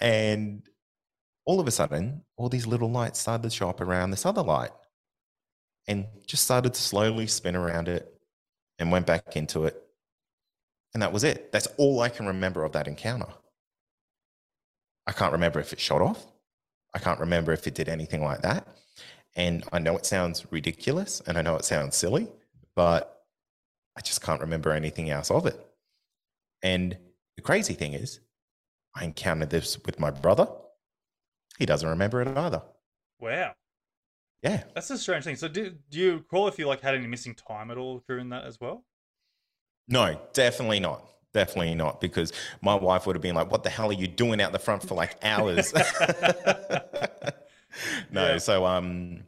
[0.00, 0.62] and
[1.44, 4.42] all of a sudden, all these little lights started to show up around this other
[4.42, 4.70] light
[5.86, 8.12] and just started to slowly spin around it
[8.78, 9.80] and went back into it.
[10.94, 11.52] And that was it.
[11.52, 13.28] That's all I can remember of that encounter.
[15.06, 16.26] I can't remember if it shot off.
[16.94, 18.66] I can't remember if it did anything like that.
[19.36, 22.28] And I know it sounds ridiculous and I know it sounds silly,
[22.74, 23.24] but
[23.96, 25.60] I just can't remember anything else of it.
[26.62, 26.96] And
[27.36, 28.20] the crazy thing is,
[28.94, 30.48] I encountered this with my brother.
[31.58, 32.62] He doesn't remember it either.
[33.20, 33.52] Wow.
[34.42, 34.62] Yeah.
[34.74, 35.36] That's a strange thing.
[35.36, 38.30] So, do, do you recall if you like had any missing time at all during
[38.30, 38.84] that as well?
[39.88, 41.06] No, definitely not.
[41.36, 44.40] Definitely not, because my wife would have been like, "What the hell are you doing
[44.40, 45.74] out the front for like hours?"
[48.10, 48.38] no, Yeah.
[48.38, 49.24] so um,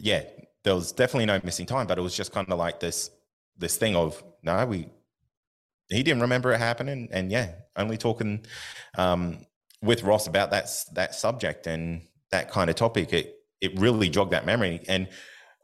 [0.00, 0.22] yeah,
[0.64, 3.10] there was definitely no missing time, but it was just kind of like this
[3.58, 4.88] this thing of no, we
[5.90, 8.46] he didn't remember it happening, and yeah, only talking
[8.96, 9.44] um
[9.82, 13.12] with Ross about that that subject and that kind of topic.
[13.12, 15.08] It it really jogged that memory, and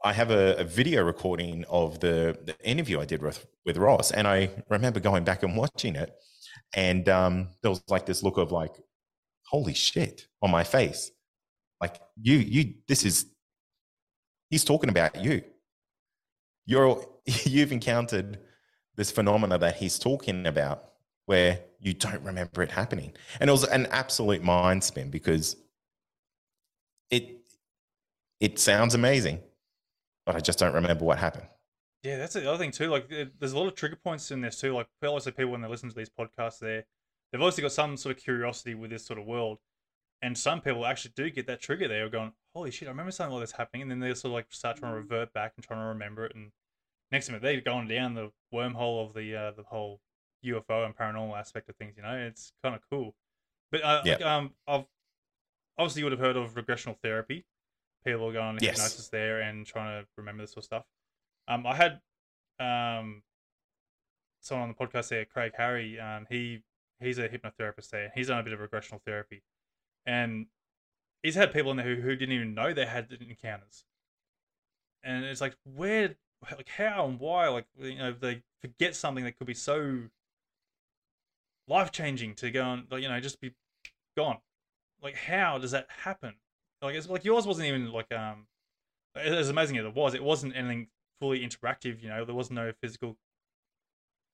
[0.07, 4.11] I have a, a video recording of the, the interview I did with with Ross,
[4.11, 6.15] and I remember going back and watching it,
[6.73, 8.71] and um, there was like this look of like,
[9.47, 11.11] "Holy shit!" on my face,
[11.81, 13.25] like you you this is
[14.49, 15.41] he's talking about you.
[16.65, 17.05] You're
[17.43, 18.39] you've encountered
[18.95, 20.85] this phenomena that he's talking about
[21.25, 25.57] where you don't remember it happening, and it was an absolute mind spin because
[27.11, 27.41] it
[28.39, 29.41] it sounds amazing
[30.27, 31.47] but I just don't remember what happened.
[32.03, 32.89] Yeah, that's the other thing too.
[32.89, 34.73] Like, there's a lot of trigger points in this too.
[34.73, 36.83] Like, obviously, people when they listen to these podcasts, they
[37.31, 39.59] they've obviously got some sort of curiosity with this sort of world,
[40.21, 43.11] and some people actually do get that trigger there, of going, "Holy shit, I remember
[43.11, 45.53] something like this happening," and then they sort of like start trying to revert back
[45.55, 46.51] and trying to remember it, and
[47.11, 50.01] next minute they're going down the wormhole of the uh, the whole
[50.45, 51.95] UFO and paranormal aspect of things.
[51.95, 53.15] You know, it's kind of cool.
[53.71, 54.13] But uh, Yeah.
[54.13, 54.85] like, um, I've
[55.77, 57.45] obviously you would have heard of regressional therapy.
[58.07, 58.77] People going on Yes.
[58.77, 60.85] hypnosis there and trying to remember this sort of stuff.
[61.49, 61.99] Um, I had
[62.57, 63.23] um
[64.39, 65.99] someone on the podcast there, Craig Harry.
[65.99, 66.63] Um, he
[67.01, 68.11] he's a hypnotherapist there.
[68.15, 69.43] He's done a bit of regressional therapy,
[70.05, 70.45] and
[71.21, 73.83] he's had people in there who, who didn't even know they had encounters.
[75.03, 76.15] And it's like, where,
[76.55, 77.49] like, how and why?
[77.49, 80.03] Like, you know, they forget something that could be so
[81.67, 83.53] life changing to go and, like, you know, just be
[84.15, 84.37] gone.
[85.01, 86.35] Like, how does that happen?
[86.81, 88.47] Like, it's like yours wasn't even like um,
[89.15, 90.87] as amazing as it was, it wasn't anything
[91.19, 92.01] fully interactive.
[92.01, 93.17] You know, there was no physical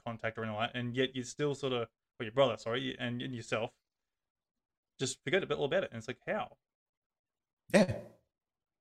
[0.06, 1.88] contact or anything like that, and yet you still sort of,
[2.20, 3.72] or your brother, sorry, and, and yourself,
[5.00, 5.90] just forget a bit all about it.
[5.92, 6.50] And it's like, how?
[7.74, 7.94] Yeah.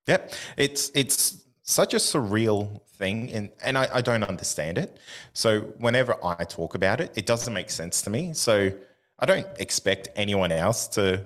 [0.07, 0.19] yeah.
[0.57, 4.99] It's it's such a surreal thing and, and I, I don't understand it.
[5.33, 8.33] So whenever I talk about it, it doesn't make sense to me.
[8.33, 8.73] So
[9.19, 11.25] I don't expect anyone else to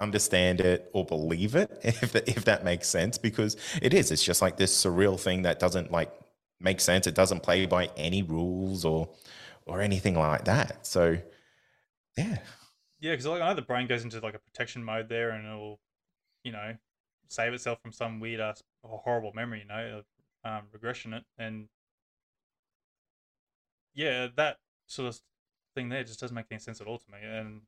[0.00, 4.10] understand it or believe it, if if that makes sense, because it is.
[4.10, 6.12] It's just like this surreal thing that doesn't like
[6.60, 7.06] make sense.
[7.06, 9.08] It doesn't play by any rules or
[9.66, 10.86] or anything like that.
[10.86, 11.18] So
[12.16, 12.38] yeah.
[13.00, 15.46] Yeah, because like, I know the brain goes into like a protection mode there, and
[15.46, 15.80] it'll,
[16.44, 16.76] you know,
[17.28, 20.02] save itself from some weird ass or horrible memory, you know,
[20.44, 21.68] um, regression it, and
[23.94, 25.20] yeah, that sort of
[25.74, 27.62] thing there just doesn't make any sense at all to me, and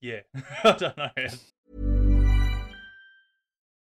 [0.00, 0.20] yeah,
[0.64, 1.10] I don't know.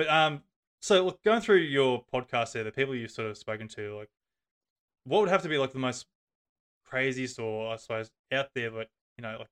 [0.00, 0.40] But um,
[0.80, 4.08] so look, going through your podcast there, the people you've sort of spoken to, like,
[5.04, 6.06] what would have to be like the most
[6.86, 8.88] craziest or I suppose out there, but
[9.18, 9.48] you know, like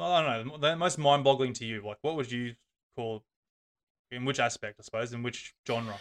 [0.00, 1.84] I don't know, the most mind-boggling to you.
[1.84, 2.54] Like, what would you
[2.94, 3.24] call
[4.12, 5.96] in which aspect, I suppose, in which genre?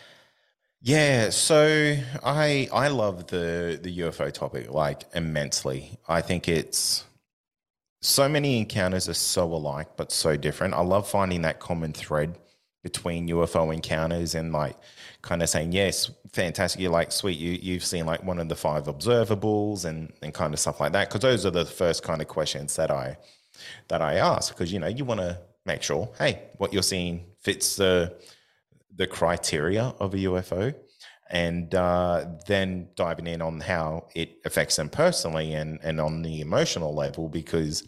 [0.83, 5.97] Yeah, so I I love the the UFO topic like immensely.
[6.07, 7.05] I think it's
[8.01, 10.73] so many encounters are so alike but so different.
[10.73, 12.37] I love finding that common thread
[12.83, 14.75] between UFO encounters and like
[15.21, 16.81] kind of saying, yes, fantastic.
[16.81, 20.51] You're like, sweet, you, you've seen like one of the five observables and, and kind
[20.51, 21.11] of stuff like that.
[21.11, 23.17] Cause those are the first kind of questions that I,
[23.89, 24.55] that I ask.
[24.55, 28.15] Cause you know, you want to make sure, Hey, what you're seeing fits the,
[28.95, 30.73] the criteria of a UFO
[31.31, 36.41] and uh, then diving in on how it affects them personally and, and on the
[36.41, 37.87] emotional level, because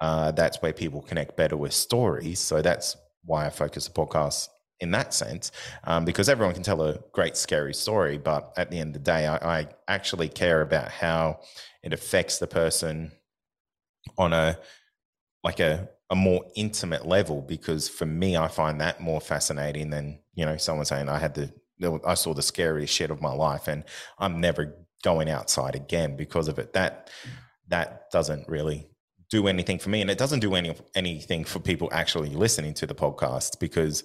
[0.00, 2.38] uh, that's where people connect better with stories.
[2.38, 4.48] So that's why I focus the podcast
[4.80, 5.50] in that sense,
[5.84, 9.10] um, because everyone can tell a great scary story, but at the end of the
[9.10, 11.40] day, I, I actually care about how
[11.82, 13.10] it affects the person
[14.16, 14.56] on a
[15.42, 20.18] like a a more intimate level because for me i find that more fascinating than
[20.34, 21.52] you know someone saying i had the
[22.06, 23.84] i saw the scariest shit of my life and
[24.18, 27.10] i'm never going outside again because of it that
[27.68, 28.88] that doesn't really
[29.30, 32.86] do anything for me and it doesn't do any anything for people actually listening to
[32.86, 34.04] the podcast because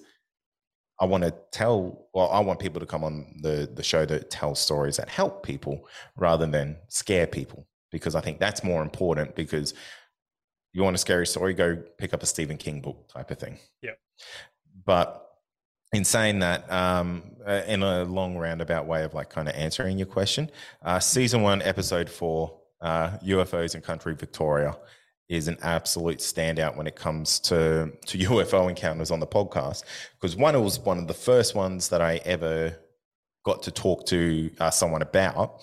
[1.00, 4.30] I want to tell well I want people to come on the the show that
[4.30, 9.34] tells stories that help people rather than scare people because I think that's more important
[9.34, 9.74] because
[10.72, 13.58] you want a scary story go pick up a Stephen King book type of thing.
[13.80, 13.92] Yeah.
[14.84, 15.24] But
[15.94, 19.98] in saying that, um, uh, in a long roundabout way of like kind of answering
[19.98, 20.50] your question,
[20.82, 24.76] uh, season one, episode four, uh, UFOs in country Victoria
[25.28, 29.84] is an absolute standout when it comes to to UFO encounters on the podcast
[30.20, 32.76] because one it was one of the first ones that I ever
[33.44, 35.60] got to talk to uh, someone about,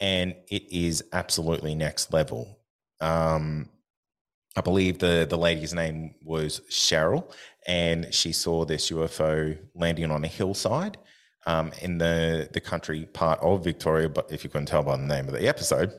[0.00, 2.58] and it is absolutely next level.
[3.00, 3.68] Um,
[4.56, 7.32] I believe the the lady's name was Cheryl,
[7.66, 10.96] and she saw this UFO landing on a hillside
[11.46, 14.08] um, in the the country part of Victoria.
[14.08, 15.92] But if you couldn't tell by the name of the episode,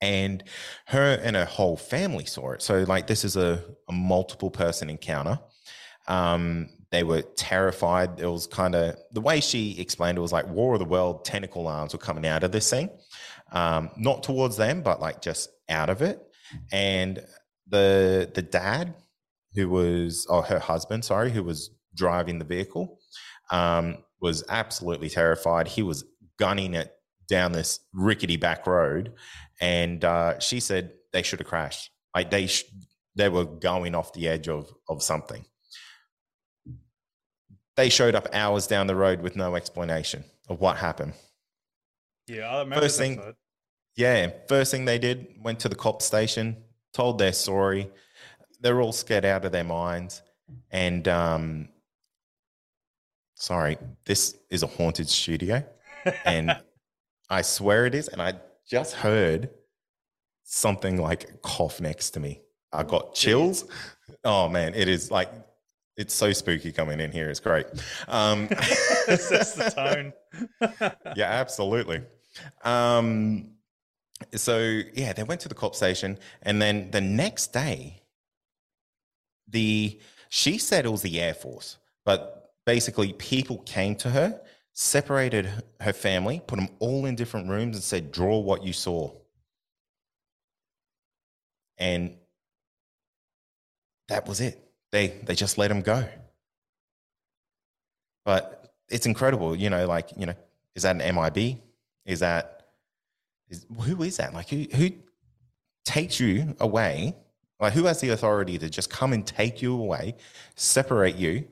[0.00, 0.42] and
[0.86, 2.62] her and her whole family saw it.
[2.62, 5.38] So like this is a, a multiple person encounter.
[6.08, 8.18] Um, they were terrified.
[8.18, 11.24] It was kind of the way she explained it was like War of the World
[11.24, 12.90] tentacle arms were coming out of this thing,
[13.52, 16.20] um, not towards them, but like just out of it.
[16.72, 17.24] And
[17.70, 18.94] the the dad,
[19.54, 22.98] who was or her husband, sorry, who was driving the vehicle,
[23.50, 25.68] um, was absolutely terrified.
[25.68, 26.04] He was
[26.38, 26.92] gunning it
[27.28, 29.12] down this rickety back road
[29.60, 31.90] and uh, she said they should have crashed.
[32.14, 32.64] Like they sh-
[33.14, 35.44] they were going off the edge of of something.
[37.76, 41.12] They showed up hours down the road with no explanation of what happened.
[42.26, 43.34] Yeah, I remember First thing, episode.
[43.96, 47.90] yeah, first thing they did went to the cop station, told their story.
[48.60, 50.22] They're all scared out of their minds,
[50.70, 51.68] and um,
[53.34, 55.64] sorry, this is a haunted studio,
[56.24, 56.56] and
[57.30, 58.34] I swear it is, and I
[58.68, 59.50] just heard
[60.44, 62.42] something like cough next to me.
[62.72, 63.64] I got chills.
[64.24, 65.30] Oh man, it is like
[65.96, 67.28] it's so spooky coming in here.
[67.30, 67.66] It's great.
[68.08, 68.46] Um,
[69.06, 70.12] That's the
[70.60, 70.92] tone.
[71.16, 72.02] yeah, absolutely.
[72.64, 73.50] Um,
[74.34, 78.02] so yeah, they went to the cop station, and then the next day,
[79.48, 84.40] the she said it was the Air Force, but basically people came to her
[84.72, 85.50] separated
[85.80, 89.12] her family, put them all in different rooms, and said, Draw what you saw.
[91.76, 92.16] And
[94.08, 94.58] that was it.
[94.92, 96.04] They, they just let them go.
[98.24, 100.34] But it's incredible, you know, like, you know,
[100.74, 101.58] is that an MIB?
[102.04, 102.59] Is that,
[103.50, 104.32] is, who is that?
[104.34, 104.90] Like, who, who
[105.84, 107.14] takes you away
[107.58, 110.16] Like, who has the authority to just come and take you away,
[110.56, 111.46] separate you,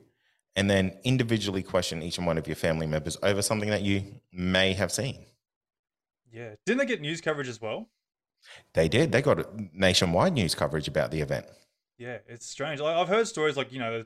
[0.55, 4.19] and then individually question each and one of your family members over something that you
[4.31, 5.25] may have seen?
[6.31, 6.55] Yeah.
[6.65, 7.89] Didn't they get news coverage as well?
[8.73, 9.11] They did.
[9.11, 11.45] They got nationwide news coverage about the event.
[11.97, 12.79] Yeah, it's strange.
[12.79, 14.03] Like, I've heard stories like you know,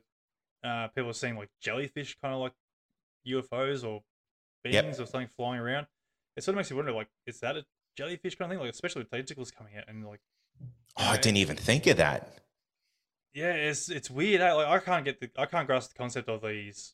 [0.63, 2.53] uh, people are seeing like jellyfish, kind of like
[3.27, 4.01] UFOs or
[4.63, 4.99] beings Yep.
[4.99, 5.87] or something flying around.
[6.35, 7.63] It sort of makes you wonder, like, is that a
[7.95, 8.63] jellyfish kind of thing?
[8.65, 10.21] Like, especially with tentacles coming out and like,
[10.97, 12.39] Oh, I didn't even think of that.
[13.33, 14.41] yeah, it's it's weird.
[14.41, 14.53] eh?
[14.53, 16.93] Like, I can't get the I can't grasp the concept of these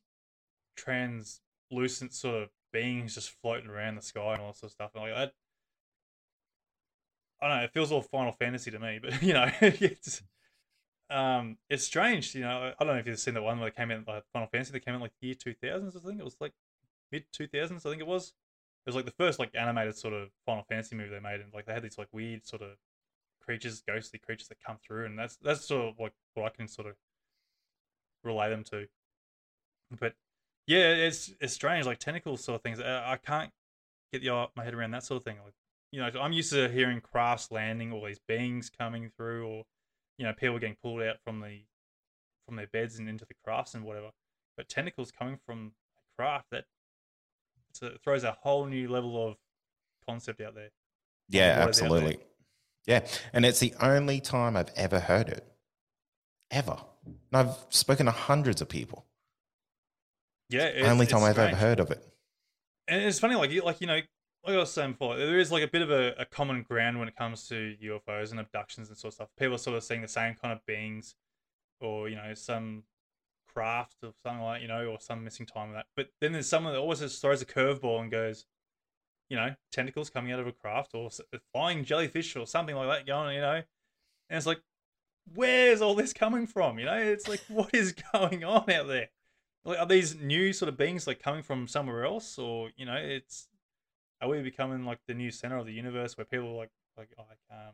[0.78, 4.92] translucent sort of beings just floating around the sky and all that sort of stuff.
[4.96, 5.34] And like that,
[7.42, 7.64] I don't know.
[7.64, 10.22] It feels all Final Fantasy to me, but you know, it's
[11.10, 12.34] um, it's strange.
[12.36, 14.24] You know, I don't know if you've seen the one where it came in like
[14.34, 15.96] Final Fantasy that came in like year two thousands.
[15.96, 16.54] I think it was like
[17.12, 17.86] mid two thousands.
[17.86, 18.34] I think it was.
[18.90, 21.66] Was like the first like animated sort of Final Fantasy movie they made, and like
[21.66, 22.72] they had these like weird sort of
[23.40, 26.68] creatures, ghostly creatures that come through, and that's that's sort of like what I can
[26.68, 26.96] sort of
[28.24, 28.88] relay them to.
[30.00, 30.14] But
[30.68, 32.80] yeah, it's it's strange, like tentacles sort of things.
[32.80, 33.52] I, I can't
[34.12, 35.38] get the, uh, my head around that sort of thing.
[35.44, 35.54] Like,
[35.92, 39.64] you know, I'm used to hearing crafts landing, all these beings coming through, or
[40.18, 41.62] you know, people getting pulled out from the
[42.46, 44.10] from their beds and into the crafts and whatever.
[44.58, 46.66] But tentacles coming from a craft that
[47.82, 49.38] a, it throws a whole new level of
[50.08, 50.70] concept out there.
[51.30, 51.68] Yeah, out there.
[51.68, 52.20] absolutely.
[52.86, 53.06] Yeah.
[53.34, 55.46] And it's the only time I've ever heard it.
[56.52, 56.78] Ever.
[57.06, 59.06] And I've spoken to hundreds of people.
[60.50, 62.04] Yeah, it's, only time I've ever heard of it.
[62.88, 64.00] And it's funny, like you, like you know,
[64.44, 66.98] like I was saying before, there is like a bit of a, a common ground
[66.98, 69.30] when it comes to UFOs and abductions and sort of stuff.
[69.38, 71.14] People are sort of seeing the same kind of beings,
[71.80, 72.84] or you know, some
[73.60, 75.88] craft or something like you know, or some missing time of that.
[75.96, 78.46] But then there's someone that always just throws a curveball and goes,
[79.30, 81.10] you know, tentacles coming out of a craft or
[81.54, 83.62] flying jellyfish or something like that going, you know,
[84.30, 84.62] and it's like,
[85.36, 86.80] where's all this coming from?
[86.80, 89.10] You know, it's like, what is going on out there?
[89.66, 92.96] Like, are these new sort of beings like coming from somewhere else, or you know,
[92.96, 93.50] it's
[94.22, 97.40] are we becoming like the new center of the universe where people like like like
[97.52, 97.74] um,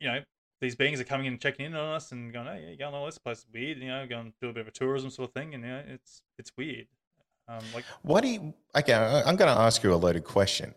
[0.00, 0.20] you know,
[0.60, 2.94] these beings are coming in and checking in on us and going, hey, you're going,
[2.94, 5.10] oh, this place is weird, you know, going to do a bit of a tourism
[5.10, 6.86] sort of thing, and you know, it's it's weird.
[7.48, 10.74] Um, like What do you, okay, I- I'm going to ask you a loaded question.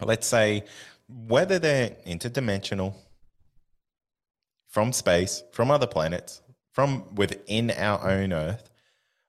[0.00, 0.64] Let's say
[1.08, 2.94] whether they're interdimensional,
[4.68, 8.68] from space, from other planets, from within our own Earth,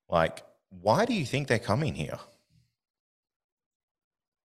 [0.10, 2.18] like, why do you think they're coming here?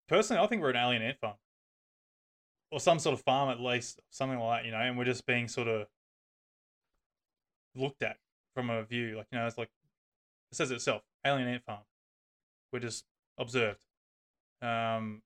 [0.09, 1.37] personally, I think we're an alien ant farm,
[2.71, 5.27] or some sort of farm at least, something like that, you know, and we're just
[5.27, 5.87] being sort of
[7.75, 8.17] looked at
[8.55, 9.71] from a view, like you know, it's like
[10.51, 11.81] it says it itself, alien ant farm.
[12.73, 13.05] We're just
[13.39, 13.85] observed.
[14.63, 15.23] Um,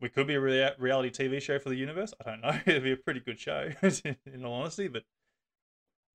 [0.00, 2.12] we could be a rea- reality TV show for the universe.
[2.20, 2.58] I don't know.
[2.66, 4.88] It'd be a pretty good show, in all honesty.
[4.88, 5.04] But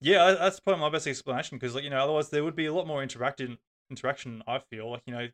[0.02, 2.74] yeah, that's probably my best explanation because, like you know, otherwise there would be a
[2.74, 3.58] lot more interaction.
[3.90, 5.30] Interaction, I feel like you know,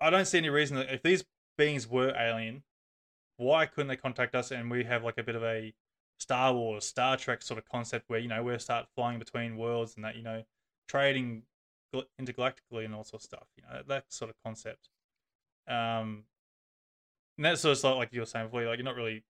[0.00, 1.24] I don't see any reason that if these
[1.56, 2.64] beings were alien,
[3.36, 5.72] why couldn't they contact us and we have like a bit of a
[6.18, 9.96] Star Wars, Star Trek sort of concept where you know we start flying between worlds
[9.96, 10.42] and that you know
[10.88, 11.42] trading
[12.20, 13.48] intergalactically and all sorts of stuff.
[13.56, 14.88] You know that, that sort of concept.
[15.68, 16.24] Um,
[17.36, 19.24] and that's sort of like, like you were saying before, like you're not really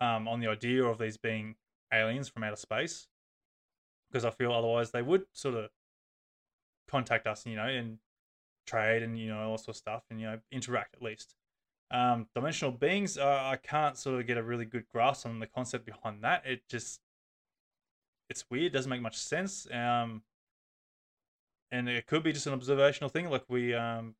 [0.00, 1.54] um on the idea of these being
[1.92, 3.08] aliens from outer space
[4.08, 5.70] because I feel otherwise they would sort of
[6.88, 7.98] contact us, you know, and
[8.66, 11.34] trade and you know all sorts of stuff and you know interact at least.
[11.90, 15.46] Um, dimensional beings, uh, I can't sort of get a really good grasp on the
[15.46, 16.44] concept behind that.
[16.44, 17.00] It just
[18.28, 19.68] it's weird, doesn't make much sense.
[19.72, 20.22] Um,
[21.70, 24.14] and it could be just an observational thing, like we um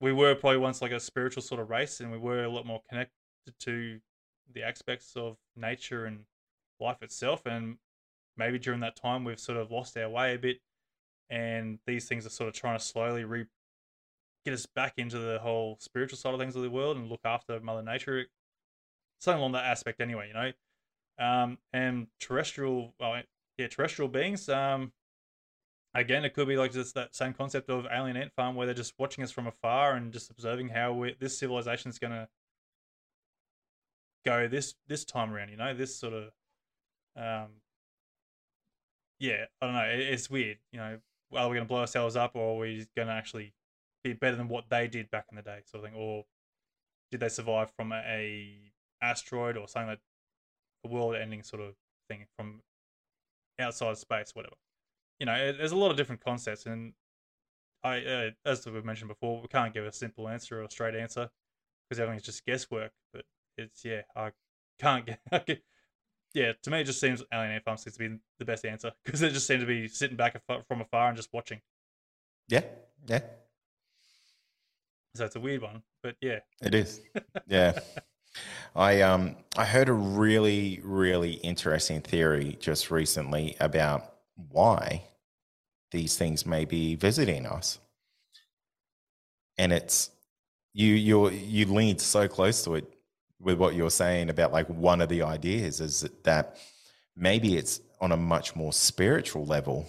[0.00, 2.66] we were probably once like a spiritual sort of race, and we were a lot
[2.66, 3.12] more connected
[3.60, 4.00] to
[4.52, 6.24] the aspects of nature and
[6.80, 7.78] life itself, and
[8.36, 10.60] maybe during that time we've sort of lost our way a bit
[11.30, 13.46] and these things are sort of trying to slowly re
[14.46, 17.22] get us back into the whole spiritual side of things of the world and look
[17.24, 18.26] after mother nature.
[19.18, 20.52] Something along that aspect anyway you know?
[21.18, 23.22] Um and terrestrial well,
[23.58, 24.92] yeah terrestrial beings um
[25.94, 28.74] again it could be like just that same concept of alien ant farm where they're
[28.74, 32.28] just watching us from afar and just observing how this civilization is going to
[34.24, 35.74] go this this time around you know?
[35.74, 36.24] This sort of
[37.16, 37.48] um
[39.18, 40.98] yeah i don't know it, it's weird you know?
[41.34, 43.52] Are we going to blow ourselves up or are we going to actually
[44.08, 46.24] be better than what they did back in the day sort of thing or
[47.10, 50.00] did they survive from a, a asteroid or something like
[50.84, 51.74] a world ending sort of
[52.08, 52.60] thing from
[53.58, 54.54] outside space whatever
[55.18, 56.92] you know there's a lot of different concepts and
[57.84, 60.94] i uh, as we've mentioned before we can't give a simple answer or a straight
[60.94, 61.30] answer
[61.88, 62.92] because everything's just guesswork.
[63.12, 63.24] But
[63.56, 64.30] it's yeah, I
[64.78, 65.20] can't get.
[65.32, 65.62] I get
[66.34, 68.92] yeah, to me, it just seems Alien Ant Farm seems to be the best answer
[69.04, 71.60] because they just seem to be sitting back from afar and just watching.
[72.48, 72.62] Yeah,
[73.06, 73.20] yeah.
[75.16, 77.00] So it's a weird one, but yeah, it is.
[77.48, 77.78] Yeah.
[78.74, 84.12] I um I heard a really really interesting theory just recently about
[84.50, 85.04] why
[85.90, 87.78] these things may be visiting us.
[89.56, 90.10] And it's
[90.74, 92.92] you you you leaned so close to it
[93.40, 96.58] with what you're saying about like one of the ideas is that
[97.16, 99.86] maybe it's on a much more spiritual level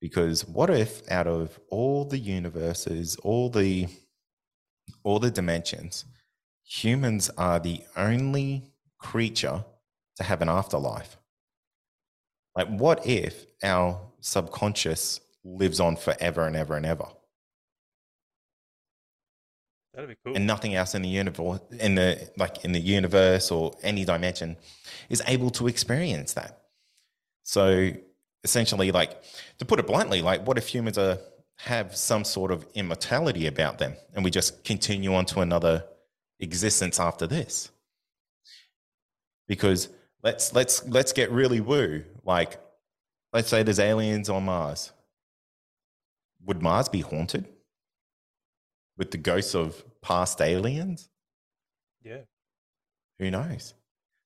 [0.00, 3.86] because what if out of all the universes all the
[5.02, 6.04] all the dimensions
[6.64, 8.62] humans are the only
[8.98, 9.64] creature
[10.16, 11.16] to have an afterlife.
[12.56, 17.06] Like, what if our subconscious lives on forever and ever and ever?
[19.94, 20.34] That'd be cool.
[20.34, 24.56] And nothing else in the universe, in the like in the universe or any dimension,
[25.10, 26.62] is able to experience that.
[27.42, 27.90] So
[28.44, 29.22] essentially, like
[29.58, 31.18] to put it bluntly, like what if humans are
[31.64, 35.84] have some sort of immortality about them, and we just continue on to another
[36.40, 37.70] existence after this.
[39.46, 39.88] Because
[40.24, 42.02] let's let's let's get really woo.
[42.24, 42.60] Like,
[43.32, 44.90] let's say there's aliens on Mars.
[46.44, 47.46] Would Mars be haunted
[48.98, 51.08] with the ghosts of past aliens?
[52.02, 52.22] Yeah.
[53.20, 53.74] Who knows?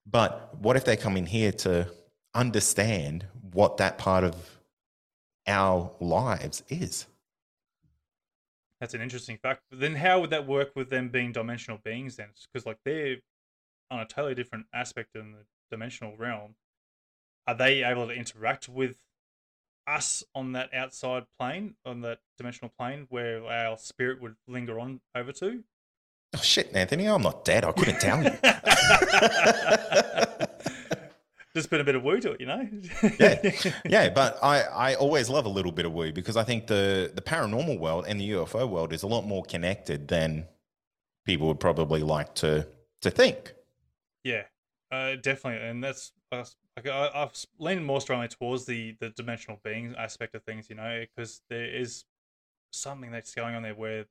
[0.07, 1.87] But what if they come in here to
[2.33, 4.35] understand what that part of
[5.45, 7.05] our lives is?
[8.79, 9.63] That's an interesting fact.
[9.69, 12.29] But then how would that work with them being dimensional beings then?
[12.51, 13.17] Because like they're
[13.89, 16.55] on a totally different aspect in the dimensional realm.
[17.47, 18.97] Are they able to interact with
[19.87, 24.99] us on that outside plane, on that dimensional plane where our spirit would linger on
[25.15, 25.63] over to?
[26.35, 27.63] Oh shit, Anthony, I'm not dead.
[27.63, 28.31] I couldn't tell you.
[31.57, 32.67] just put a bit of woo to it, you know.
[33.19, 34.09] yeah, yeah.
[34.09, 37.21] But I, I always love a little bit of woo because I think the the
[37.21, 40.45] paranormal world and the UFO world is a lot more connected than
[41.25, 42.67] people would probably like to
[43.01, 43.53] to think.
[44.23, 44.43] Yeah,
[44.91, 49.95] uh, definitely, and that's like I, I've leaned more strongly towards the the dimensional being
[49.97, 52.05] aspect of things, you know, because there is
[52.71, 54.05] something that's going on there where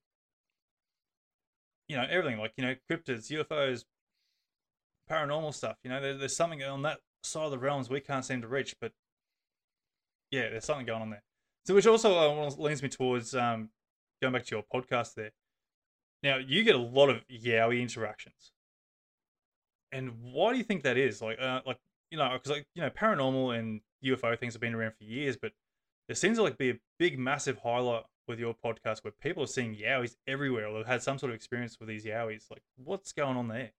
[1.89, 3.85] you know everything like you know cryptids, UFOs,
[5.09, 5.77] paranormal stuff.
[5.85, 8.49] You know, there, there's something on that side of the realms we can't seem to
[8.49, 8.75] reach.
[8.81, 8.93] But
[10.31, 11.23] yeah, there's something going on there.
[11.67, 13.71] So, which also uh, leads me towards um,
[14.23, 15.33] going back to your podcast there.
[16.23, 18.53] Now, you get a lot of Yowie interactions,
[19.93, 21.21] and why do you think that is?
[21.21, 21.79] Like, uh, like
[22.11, 25.37] you know, because like you know, paranormal and UFO things have been around for years,
[25.37, 25.53] but
[26.09, 29.49] there seems to like be a big, massive highlight with your podcast where people are
[29.49, 32.51] seeing Yowies everywhere, or have had some sort of experience with these Yowies.
[32.51, 33.71] Like, what's going on there?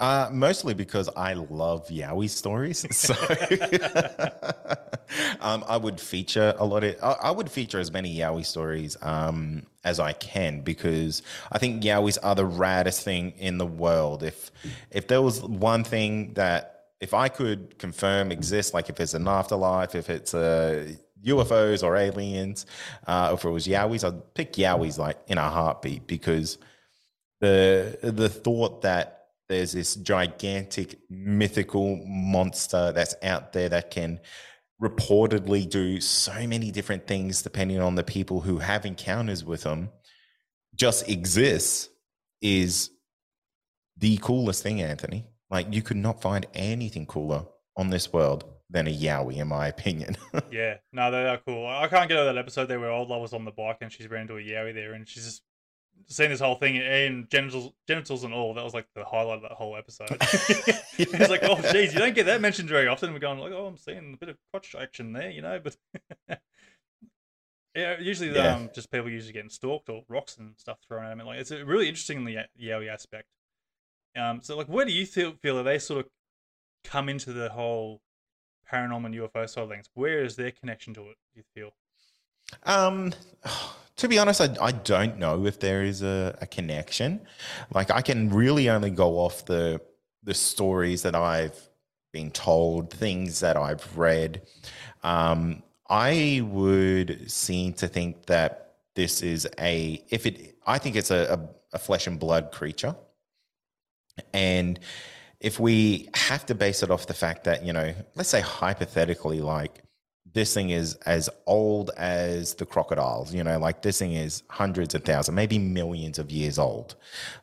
[0.00, 2.86] Uh, mostly because I love Yowie stories.
[3.00, 3.14] So
[5.40, 8.96] um, I would feature a lot of, I, I would feature as many Yowie stories
[9.02, 11.22] um, as I can because
[11.52, 14.22] I think Yowies are the raddest thing in the world.
[14.22, 14.50] If,
[14.90, 19.28] if there was one thing that, if I could confirm exists, like if it's an
[19.28, 20.86] afterlife, if it's a uh,
[21.26, 22.64] UFOs or aliens,
[23.06, 26.58] uh, if it was Yowies, I'd pick Yowies like in a heartbeat because
[27.40, 29.19] the the thought that
[29.50, 34.20] there's this gigantic mythical monster that's out there that can
[34.80, 39.90] reportedly do so many different things depending on the people who have encounters with them
[40.74, 41.88] just exists
[42.40, 42.90] is
[43.98, 45.26] the coolest thing anthony.
[45.50, 47.44] Like you could not find anything cooler
[47.76, 50.16] on this world than a yowie in my opinion.
[50.52, 51.66] Yeah no they are cool.
[51.66, 53.92] I can't get over that episode there where old love was on the bike and
[53.92, 55.42] she's ran into a yowie there and she's just
[56.06, 58.54] seeing this whole thing and genitals, genitals and all.
[58.54, 60.08] That was like the highlight of that whole episode.
[60.98, 63.12] it's like, oh, geez, you don't get that mentioned very often.
[63.12, 65.60] We're going like, oh, I'm seeing a bit of crotch action there, you know.
[65.62, 65.76] But
[67.74, 68.54] yeah, usually yeah.
[68.54, 71.26] Um, just people usually getting stalked or rocks and stuff thrown at them.
[71.26, 73.28] Like it's really interesting in the Yowie aspect.
[74.16, 76.10] Um, so like, where do you feel feel that they sort of
[76.84, 78.00] come into the whole
[78.70, 79.88] paranormal and UFO side of things?
[79.94, 81.16] Where is their connection to it?
[81.34, 81.70] Do you feel?
[82.64, 83.12] Um,
[83.96, 87.20] to be honest, I, I don't know if there is a, a connection.
[87.74, 89.80] Like I can really only go off the
[90.22, 91.58] the stories that I've
[92.12, 94.42] been told, things that I've read.
[95.02, 101.10] Um, I would seem to think that this is a if it I think it's
[101.10, 101.38] a,
[101.72, 102.94] a, a flesh and blood creature.
[104.34, 104.78] And
[105.40, 109.40] if we have to base it off the fact that, you know, let's say hypothetically,
[109.40, 109.82] like
[110.32, 113.34] this thing is as old as the crocodiles.
[113.34, 116.96] You know, like this thing is hundreds of thousands, maybe millions of years old.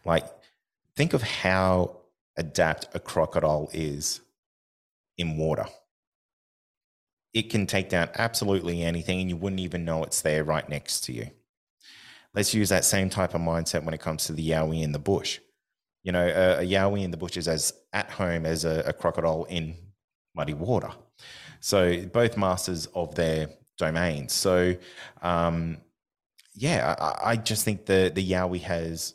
[0.05, 0.25] Like,
[0.95, 1.97] think of how
[2.37, 4.21] adapt a crocodile is
[5.17, 5.65] in water.
[7.33, 11.01] It can take down absolutely anything, and you wouldn't even know it's there right next
[11.05, 11.29] to you.
[12.33, 14.99] Let's use that same type of mindset when it comes to the yowie in the
[14.99, 15.39] bush.
[16.03, 18.93] You know, a, a yowie in the bush is as at home as a, a
[18.93, 19.75] crocodile in
[20.35, 20.91] muddy water.
[21.59, 24.33] So both masters of their domains.
[24.33, 24.75] So
[25.21, 25.77] um,
[26.55, 29.13] yeah, I, I, just think the the Yowie has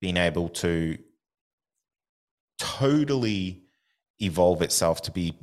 [0.00, 0.98] been able to
[2.58, 3.62] totally
[4.18, 5.34] evolve itself to be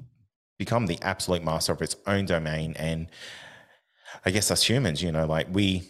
[0.58, 2.74] become the absolute master of its own domain.
[2.78, 3.08] And
[4.26, 5.84] I guess us humans, you know, like we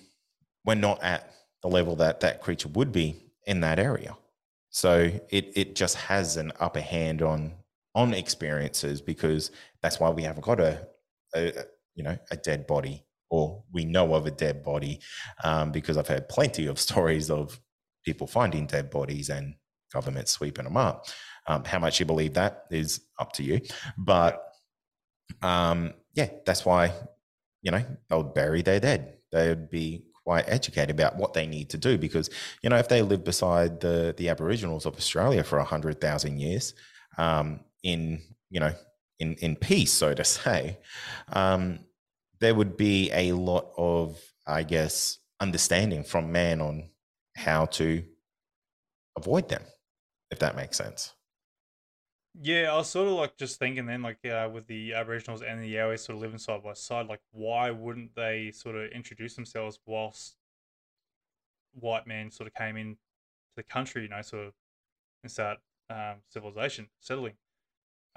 [0.66, 4.16] we're not at the level that that creature would be in that area.
[4.70, 7.54] So it it just has an upper hand on
[7.98, 9.50] on experiences because
[9.82, 10.88] that's why we haven't got a,
[11.36, 11.52] a
[11.96, 15.00] you know a dead body or we know of a dead body
[15.44, 17.60] um, because I've heard plenty of stories of
[18.06, 19.56] people finding dead bodies and
[19.92, 21.08] government sweeping them up.
[21.48, 23.62] Um, how much you believe that is up to you,
[23.98, 24.44] but
[25.42, 26.94] um, yeah, that's why
[27.64, 29.18] you know they would bury their dead.
[29.32, 32.30] They would be quite educated about what they need to do because
[32.62, 36.40] you know if they live beside the the Aboriginals of Australia for a hundred thousand
[36.40, 36.74] years,
[37.18, 38.74] um, in you know
[39.20, 40.78] in in peace, so to say,
[41.32, 41.80] um,
[42.40, 46.90] there would be a lot of, I guess, understanding from man on
[47.36, 48.04] how to
[49.18, 49.64] avoid them,
[50.30, 51.14] if that makes sense.
[52.40, 55.64] Yeah, I was sort of like just thinking then, like uh, with the Aboriginals and
[55.64, 59.34] the Yowies sort of living side by side, like why wouldn't they sort of introduce
[59.34, 60.36] themselves whilst
[61.74, 64.54] white men sort of came in to the country, you know, sort of
[65.24, 65.58] and start
[65.90, 67.34] um, civilization settling.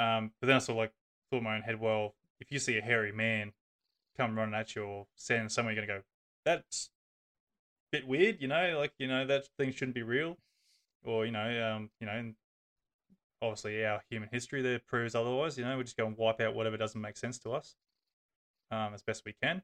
[0.01, 0.93] Um, but then I sort of like
[1.31, 3.53] thought in my own head, well, if you see a hairy man
[4.17, 6.05] come running at you or stand somewhere, you're gonna go,
[6.45, 6.91] that's
[7.93, 10.39] a bit weird, you know, like you know that thing shouldn't be real,
[11.05, 12.35] or you know, um, you know, and
[13.43, 15.59] obviously our human history there proves otherwise.
[15.59, 17.77] You know, we just go and wipe out whatever doesn't make sense to us,
[18.71, 19.63] um, as best we can.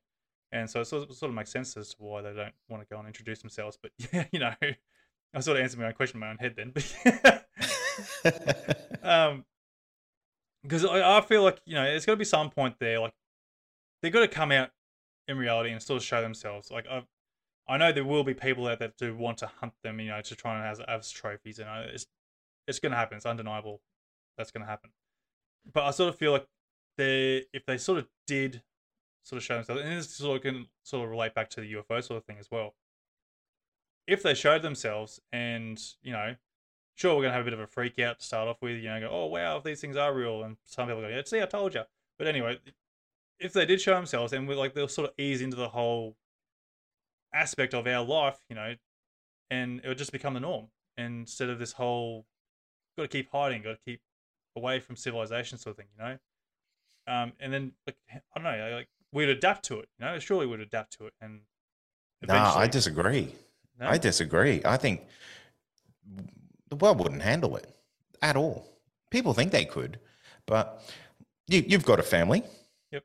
[0.52, 2.82] And so it sort of, sort of makes sense as to why they don't want
[2.82, 3.78] to go and introduce themselves.
[3.80, 6.54] But yeah, you know, I sort of answered my own question in my own head
[6.56, 6.72] then.
[6.72, 7.46] But
[9.02, 9.44] um,
[10.66, 13.14] because I, I feel like you know there's got to be some point there like
[14.02, 14.70] they've got to come out
[15.28, 16.70] in reality and still show themselves.
[16.70, 17.04] Like i
[17.68, 20.08] i know there will be people out there that do want to hunt them you
[20.08, 22.06] know to try and have as trophies and uh, it's
[22.68, 23.16] it's going to happen.
[23.16, 23.80] It's undeniable
[24.36, 24.90] that's going to happen.
[25.72, 26.46] But i sort of feel like
[26.98, 28.62] they if they sort of did
[29.24, 31.72] sort of show themselves and this sort of can sort of relate back to the
[31.74, 32.74] ufo sort of thing as well.
[34.06, 36.36] If they showed themselves and you know
[36.96, 38.76] sure we're gonna have a bit of a freak out to start off with.
[38.76, 41.22] You know, go, oh wow, if these things are real, and some people go, yeah,
[41.24, 41.82] see, I told you.
[42.18, 42.58] But anyway,
[43.38, 46.16] if they did show themselves, then we're like they'll sort of ease into the whole
[47.32, 48.74] aspect of our life, you know,
[49.50, 52.24] and it would just become the norm instead of this whole
[52.96, 54.00] got to keep hiding, got to keep
[54.56, 56.18] away from civilization sort of thing, you know.
[57.08, 60.18] Um, and then like I don't know, like we'd adapt to it, you know.
[60.18, 61.40] Surely we'd adapt to it, and
[62.26, 63.34] nah, I disagree.
[63.78, 63.86] No?
[63.86, 64.62] I disagree.
[64.64, 65.02] I think
[66.68, 67.74] the world wouldn't handle it
[68.22, 68.66] at all.
[69.10, 69.98] People think they could,
[70.46, 70.82] but
[71.46, 72.42] you, you've got a family.
[72.92, 73.04] Yep.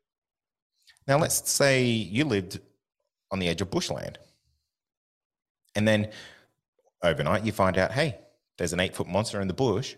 [1.07, 2.59] Now, let's say you lived
[3.29, 4.17] on the edge of bushland.
[5.75, 6.09] And then
[7.03, 8.17] overnight, you find out, hey,
[8.57, 9.95] there's an eight foot monster in the bush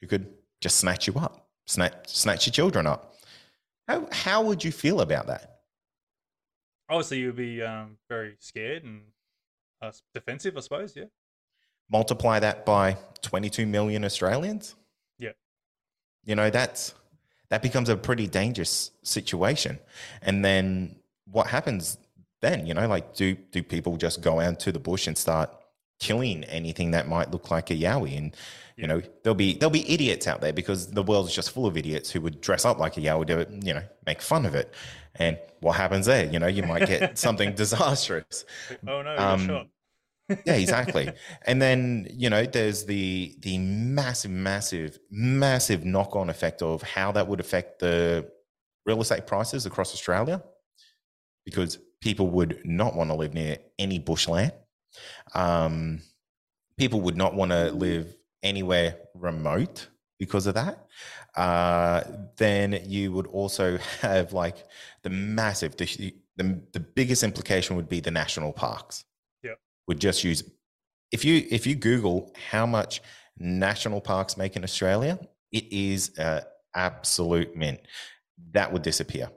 [0.00, 0.28] who could
[0.60, 3.14] just snatch you up, snatch, snatch your children up.
[3.86, 5.60] How, how would you feel about that?
[6.90, 9.02] Obviously, you'd be um, very scared and
[9.80, 10.94] uh, defensive, I suppose.
[10.96, 11.04] Yeah
[11.90, 14.74] multiply that by 22 million Australians.
[15.18, 15.32] Yeah.
[16.24, 16.94] You know, that's
[17.50, 19.78] that becomes a pretty dangerous situation.
[20.22, 21.98] And then what happens
[22.40, 22.66] then?
[22.66, 25.50] You know, like do do people just go out to the bush and start
[26.00, 28.16] killing anything that might look like a yowie?
[28.16, 28.36] And
[28.76, 31.66] you know, there'll be there'll be idiots out there because the world is just full
[31.66, 34.54] of idiots who would dress up like a yowie to you know make fun of
[34.54, 34.72] it.
[35.14, 36.26] And what happens there?
[36.26, 38.44] You know, you might get something disastrous.
[38.86, 39.68] Oh no, um,
[40.44, 41.10] yeah, exactly.
[41.46, 47.12] and then you know, there's the the massive, massive, massive knock on effect of how
[47.12, 48.30] that would affect the
[48.86, 50.42] real estate prices across Australia,
[51.44, 54.52] because people would not want to live near any bushland.
[55.34, 56.00] Um,
[56.78, 60.86] people would not want to live anywhere remote because of that.
[61.36, 62.02] Uh,
[62.36, 64.64] then you would also have like
[65.02, 69.04] the massive, the, the, the biggest implication would be the national parks
[69.88, 70.44] would just use
[71.10, 73.02] if you if you Google how much
[73.38, 75.18] national parks make in Australia,
[75.50, 76.42] it is uh,
[76.74, 77.80] absolute mint.
[78.52, 79.30] That would disappear.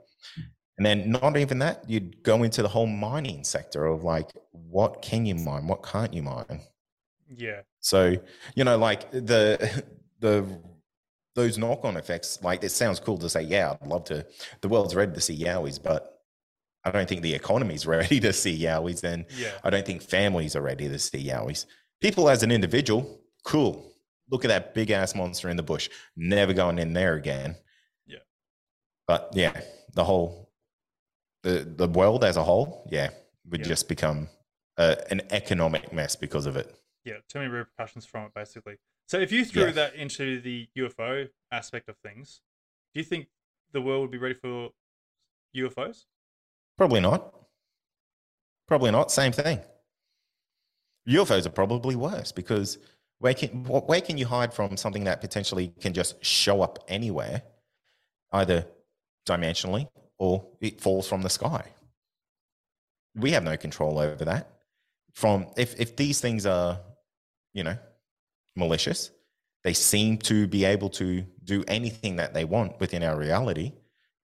[0.78, 5.02] And then not even that, you'd go into the whole mining sector of like, what
[5.02, 5.66] can you mine?
[5.66, 6.60] What can't you mine?
[7.28, 7.60] Yeah.
[7.80, 8.16] So,
[8.54, 9.84] you know, like the
[10.20, 10.44] the
[11.34, 14.26] those knock-on effects, like it sounds cool to say, yeah, I'd love to
[14.60, 16.11] the world's ready to see Yowies, but
[16.84, 19.52] I don't think the economy's ready to see Yowies, and Yeah.
[19.64, 21.66] I don't think families are ready to see Yowies.
[22.00, 23.92] People as an individual, cool.
[24.30, 25.88] Look at that big ass monster in the bush.
[26.16, 27.56] Never going in there again.
[28.06, 28.18] Yeah.
[29.06, 29.60] But yeah,
[29.94, 30.50] the whole
[31.42, 33.10] the the world as a whole, yeah,
[33.50, 33.66] would Yeah.
[33.68, 34.28] just become
[34.78, 36.74] uh, an economic mess because of it.
[37.04, 37.16] Yeah.
[37.28, 38.76] Too many repercussions from it, basically.
[39.08, 39.72] So if you threw Yeah.
[39.72, 42.40] that into the UFO aspect of things,
[42.94, 43.26] do you think
[43.72, 44.70] the world would be ready for
[45.54, 46.06] UFOs?
[46.78, 47.32] Probably not.
[48.66, 49.10] Probably not.
[49.10, 49.60] Same thing.
[51.08, 52.78] UFOs are probably worse because
[53.18, 57.42] where can where can you hide from something that potentially can just show up anywhere,
[58.32, 58.66] either
[59.26, 61.64] dimensionally or it falls from the sky?
[63.14, 64.50] We have no control over that.
[65.12, 66.80] From if if these things are,
[67.52, 67.76] you know,
[68.56, 69.10] malicious,
[69.64, 73.72] they seem to be able to do anything that they want within our reality,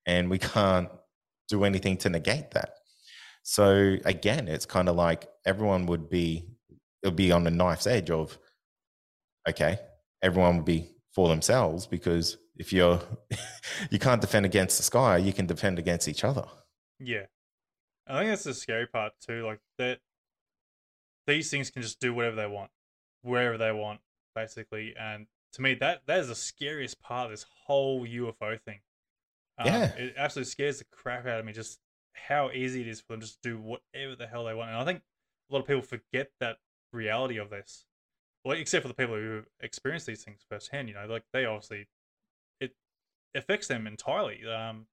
[0.07, 0.89] and we can't
[1.49, 2.71] do anything to negate that.
[3.43, 6.47] So again, it's kind of like everyone would be
[7.03, 8.39] it'll be on the knife's edge of
[9.49, 9.79] okay,
[10.23, 13.01] everyone would be for themselves because if you're
[13.91, 16.45] you can't defend against the sky, you can defend against each other.
[16.99, 17.27] Yeah.
[18.07, 19.45] I think that's the scary part too.
[19.45, 19.99] Like that,
[21.27, 22.71] these things can just do whatever they want,
[23.23, 24.01] wherever they want,
[24.35, 24.95] basically.
[24.99, 28.81] And to me, that that is the scariest part of this whole UFO thing.
[29.59, 29.85] Um, Yeah.
[29.97, 31.53] it absolutely scares the crap out of me.
[31.53, 31.79] Just
[32.15, 34.71] how easy it is for them just to do whatever the hell they want.
[34.71, 35.03] And I think
[35.51, 36.59] a lot of people forget that
[36.93, 37.85] reality of this.
[38.45, 40.89] Well, except for the people who experience these things firsthand.
[40.89, 41.89] You know, like they obviously
[42.61, 42.75] it
[43.35, 44.41] affects them entirely.
[44.47, 44.87] Um,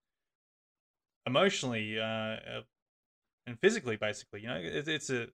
[1.28, 2.61] emotionally uh, uh,
[3.47, 4.41] and physically, basically.
[4.41, 5.28] You know, it, it's a,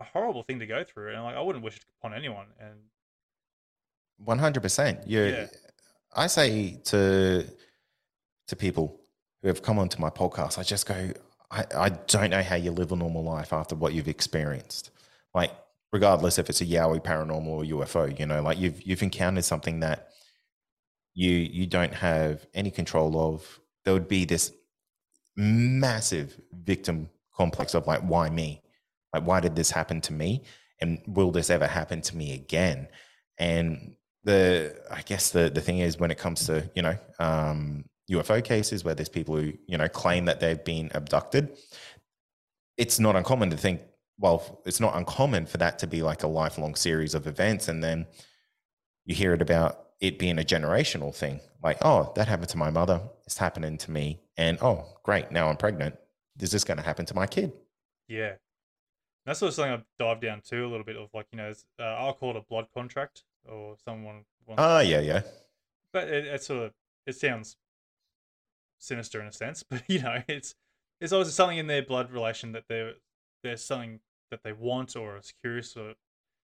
[0.00, 2.46] a horrible thing to go through, and like I wouldn't wish it upon anyone.
[2.58, 2.78] And
[4.18, 5.06] One hundred percent.
[5.06, 5.46] You, Yeah.
[6.14, 7.46] I say to
[8.50, 9.00] to people
[9.42, 11.12] who have come onto my podcast, I just go,
[11.50, 14.90] I, I don't know how you live a normal life after what you've experienced.
[15.34, 15.52] Like,
[15.92, 19.80] regardless if it's a Yowie paranormal or UFO, you know, like you've you've encountered something
[19.80, 20.08] that
[21.14, 23.60] you you don't have any control of.
[23.84, 24.52] There would be this
[25.36, 28.62] massive victim complex of like, why me?
[29.12, 30.42] Like, why did this happen to me?
[30.80, 32.88] And will this ever happen to me again?
[33.38, 33.94] And
[34.24, 38.42] the I guess the the thing is when it comes to you know um, UFO
[38.42, 41.56] cases where there's people who you know claim that they've been abducted,
[42.76, 43.80] it's not uncommon to think.
[44.18, 47.82] Well, it's not uncommon for that to be like a lifelong series of events, and
[47.82, 48.06] then
[49.04, 51.40] you hear it about it being a generational thing.
[51.62, 53.00] Like, oh, that happened to my mother.
[53.24, 55.96] It's happening to me, and oh, great, now I'm pregnant.
[56.38, 57.52] Is this going to happen to my kid?
[58.08, 58.32] yeah,
[59.24, 61.50] that's sort of something I've dived down to a little bit of like you know,
[61.50, 64.24] it's, uh, I'll call it a blood contract or someone.
[64.58, 65.20] Oh, yeah, yeah.
[65.92, 66.72] but it, it sort of
[67.06, 67.56] it sounds
[68.80, 70.54] sinister in a sense but you know it's
[71.00, 72.94] it's obviously something in their blood relation that they're
[73.42, 74.00] there's something
[74.30, 75.94] that they want or is curious or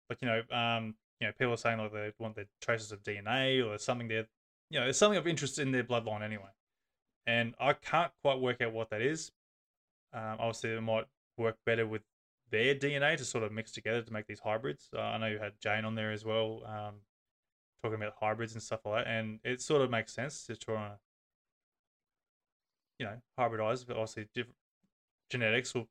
[0.09, 3.01] like you know um you know people are saying like they want their traces of
[3.03, 4.25] dna or something there
[4.69, 6.49] you know there's something of interest in their bloodline anyway.
[7.25, 9.31] And i can't quite work out what that is.
[10.13, 11.05] Um obviously it might
[11.37, 12.01] work better with
[12.51, 14.89] their dna to sort of mix together to make these hybrids.
[14.95, 16.95] Uh, i know you had jane on there as well um
[17.83, 20.85] talking about hybrids and stuff like that, and it sort of makes sense to try
[20.85, 20.95] and
[22.99, 23.85] you know hybridize.
[23.85, 24.57] But obviously, different
[25.29, 25.87] genetics will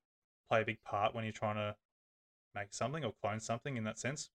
[0.51, 1.77] play a big part when you're trying to
[2.55, 3.77] make something or clone something.
[3.77, 4.31] In that sense,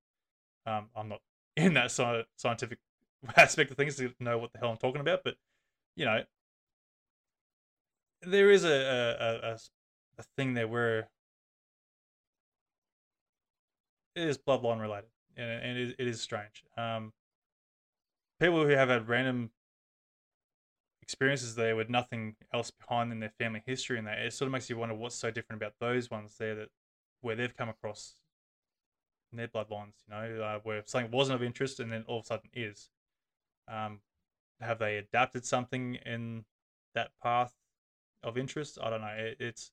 [0.66, 1.22] um, I'm not
[1.56, 2.80] in that sci- scientific
[3.38, 5.36] aspect of things to know what the hell I'm talking about, but
[5.96, 6.22] you know,
[8.22, 9.58] there is a
[10.20, 11.10] a thing there where
[14.16, 16.64] it is bloodline related, and, it is strange.
[16.76, 17.14] Um,
[18.40, 19.52] people who have had random
[21.08, 24.52] experiences there with nothing else behind in their family history and that it sort of
[24.52, 26.68] makes you wonder what's so different about those ones there that
[27.22, 28.16] where they've come across
[29.32, 32.26] in their bloodlines you know uh, where something wasn't of interest and then all of
[32.26, 32.90] a sudden is
[33.72, 34.00] um,
[34.60, 36.44] have they adapted something in
[36.94, 37.54] that path
[38.22, 39.72] of interest i don't know it, it's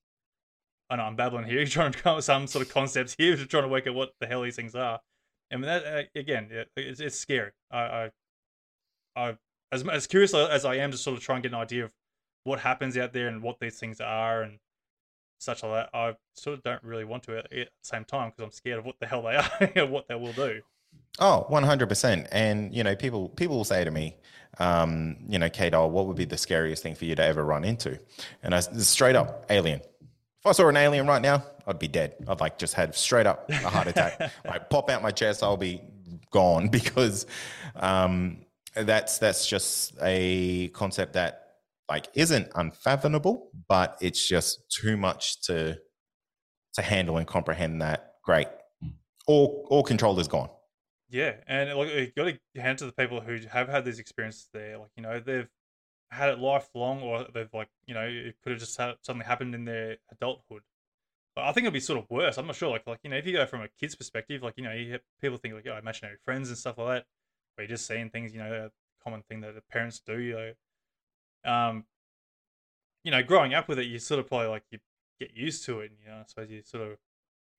[0.91, 3.37] I know I'm babbling here, trying to come up with some sort of concepts here,
[3.37, 5.01] trying to work out what the hell these things are.
[5.51, 7.53] I mean, that uh, again, it, it's, it's scary.
[7.71, 8.11] I, I
[9.17, 9.37] I
[9.73, 11.93] as as curious as I am to sort of try and get an idea of
[12.45, 14.59] what happens out there and what these things are and
[15.39, 18.45] such like that, I sort of don't really want to at, the same time because
[18.45, 20.61] I'm scared of what the hell they are and what they will do.
[21.19, 22.29] Oh, 100%.
[22.33, 24.17] And, you know, people people will say to me,
[24.59, 27.45] um, you know, Kate, oh, what would be the scariest thing for you to ever
[27.45, 27.99] run into?
[28.43, 29.81] And I straight up, alien.
[29.81, 32.15] If I saw an alien right now, I'd be dead.
[32.29, 34.33] I'd like just had straight up a heart attack.
[34.45, 35.81] like pop out my chest, I'll be
[36.31, 37.27] gone because
[37.77, 38.44] um,
[38.77, 41.45] that's that's just a concept that
[41.89, 45.79] like isn't unfathomable, but it's just too much to
[46.75, 48.49] to handle and comprehend that great.
[48.83, 48.93] Mm.
[49.27, 50.49] All all control is gone.
[51.11, 54.49] Yeah, and like you got to hand to the people who have had these experiences
[54.53, 54.79] there.
[54.79, 55.49] Like you know they've
[56.11, 59.55] had it lifelong, or they've like you know it could have just had, something happened
[59.55, 60.63] in their adulthood.
[61.37, 62.39] But I think it'd be sort of worse.
[62.39, 62.71] I'm not sure.
[62.71, 64.93] Like like you know if you go from a kid's perspective, like you know you
[64.93, 67.07] have, people think like oh, imaginary friends and stuff like that,
[67.63, 68.33] you're just seeing things.
[68.33, 68.71] You know, a
[69.03, 70.19] common thing that the parents do.
[70.19, 70.35] You
[71.45, 71.85] know, um,
[73.05, 74.79] you know, growing up with it, you sort of probably like you
[75.21, 75.91] get used to it.
[75.91, 76.99] And, you know, I suppose you sort of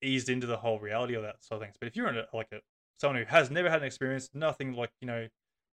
[0.02, 1.76] eased into the whole reality of that sort of things.
[1.78, 2.60] But if you're in a, like a
[2.98, 5.28] someone who has never had an experience, nothing like you know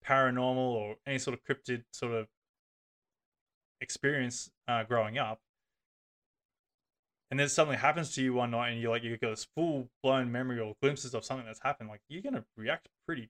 [0.05, 2.27] paranormal or any sort of cryptid sort of
[3.81, 5.39] experience uh, growing up,
[7.31, 9.89] and then something happens to you one night, and you're like you get this full
[10.01, 13.29] blown memory or glimpses of something that's happened, like you're gonna react pretty,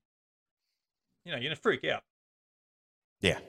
[1.26, 2.04] you know, you're gonna freak out.
[3.22, 3.40] Yeah,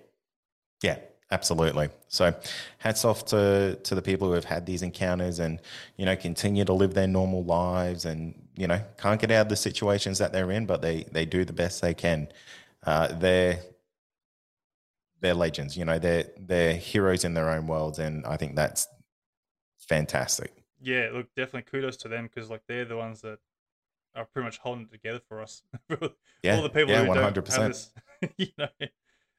[0.83, 0.99] yeah,
[1.31, 1.89] absolutely.
[2.09, 2.35] So,
[2.79, 5.61] hats off to to the people who have had these encounters and
[5.97, 9.49] you know continue to live their normal lives and you know can't get out of
[9.49, 12.29] the situations that they're in, but they they do the best they can.
[12.85, 13.61] Uh, they're
[15.21, 15.77] they're legends.
[15.77, 18.87] You know, they're they're heroes in their own worlds, and I think that's
[19.79, 20.53] fantastic.
[20.81, 23.39] Yeah, look, definitely kudos to them because like they're the ones that
[24.15, 25.63] are pretty much holding it together for us.
[26.43, 27.15] yeah, all the people yeah, who 100%.
[27.15, 27.91] don't have this,
[28.37, 28.69] you know,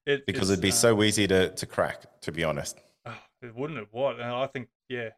[0.05, 2.21] it, because it'd be uh, so easy to to crack.
[2.21, 3.87] To be honest, oh, it wouldn't it?
[3.91, 4.19] What?
[4.19, 5.09] And I think yeah,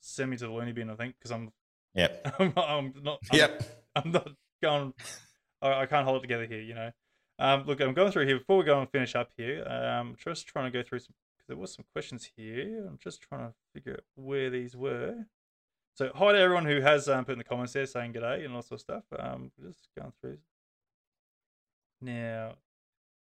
[0.00, 0.90] send me to the loony bin.
[0.90, 1.52] I think because I'm
[1.94, 3.62] yeah, I'm not, I'm not I'm, yep.
[3.94, 4.28] I'm not
[4.62, 4.92] going.
[5.62, 6.60] I, I can't hold it together here.
[6.60, 6.90] You know.
[7.38, 9.66] Um, look, I'm going through here before we go and finish up here.
[9.68, 12.86] Um, just trying to go through some because there was some questions here.
[12.88, 15.14] I'm just trying to figure out where these were.
[15.96, 18.54] So hi to everyone who has um, put in the comments there saying g'day and
[18.54, 19.04] all sorts of stuff.
[19.18, 20.36] Um, just going through.
[22.02, 22.52] Now,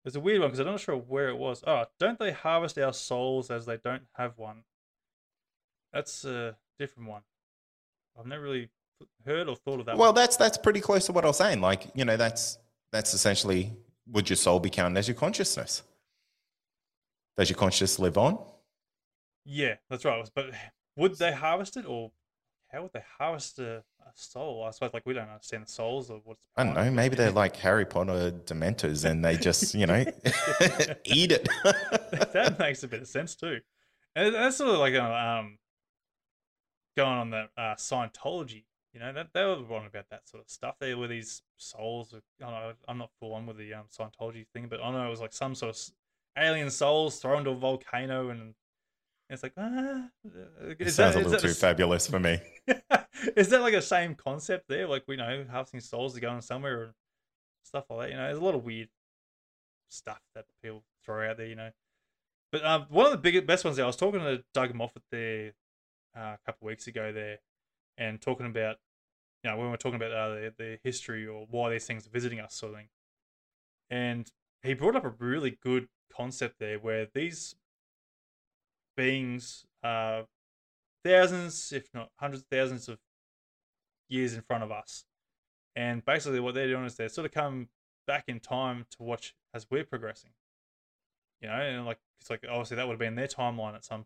[0.02, 1.62] there's a weird one because I'm not sure where it was.
[1.66, 4.64] Oh, don't they harvest our souls as they don't have one?
[5.92, 7.20] That's a different one.
[8.18, 8.70] I've never really
[9.26, 9.98] heard or thought of that.
[9.98, 10.14] Well, one.
[10.14, 11.60] that's that's pretty close to what I was saying.
[11.60, 12.56] Like you know, that's
[12.90, 13.76] that's essentially
[14.10, 15.82] would your soul be counted as your consciousness?
[17.36, 18.38] Does your consciousness live on?
[19.44, 20.26] Yeah, that's right.
[20.34, 20.52] But
[20.96, 22.12] would they harvest it, or
[22.72, 24.64] how would they harvest a, a soul?
[24.66, 26.40] I suppose like we don't understand the souls or what's.
[26.56, 26.90] I don't know.
[26.90, 30.04] Maybe they're like Harry Potter dementors, and they just you know
[31.04, 31.48] eat it.
[32.32, 33.60] that makes a bit of sense too,
[34.16, 35.58] and that's sort of like um
[36.96, 38.64] going on the uh, Scientology.
[38.94, 40.76] You know that they were on about that sort of stuff.
[40.80, 42.14] There were these souls.
[42.14, 45.06] I don't know, I'm not full on with the um, Scientology thing, but I know
[45.06, 45.82] it was like some sort of
[46.36, 48.54] alien souls thrown to a volcano, and
[49.32, 50.08] it's like ah,
[50.78, 52.40] It sounds that- a little too s- fabulous for me.
[53.36, 54.86] is that like a same concept there?
[54.86, 56.92] Like we know harvesting souls are going somewhere and
[57.64, 58.10] stuff like that.
[58.10, 58.88] You know, there's a lot of weird
[59.88, 61.46] stuff that people throw out there.
[61.46, 61.70] You know,
[62.50, 65.02] but um, one of the biggest best ones there, I was talking to Doug Moffat
[65.10, 65.52] there
[66.16, 67.38] uh, a couple weeks ago there,
[67.98, 68.76] and talking about
[69.44, 72.10] you know when we're talking about uh, the the history or why these things are
[72.10, 72.88] visiting us sort of thing,
[73.90, 74.30] and
[74.62, 77.54] he brought up a really good concept there where these
[78.96, 80.24] beings are
[81.04, 82.98] thousands, if not hundreds of thousands of
[84.08, 85.04] years in front of us.
[85.74, 87.68] And basically, what they're doing is they're sort of come
[88.06, 90.30] back in time to watch as we're progressing.
[91.40, 94.04] You know, and like it's like obviously that would have been their timeline at some.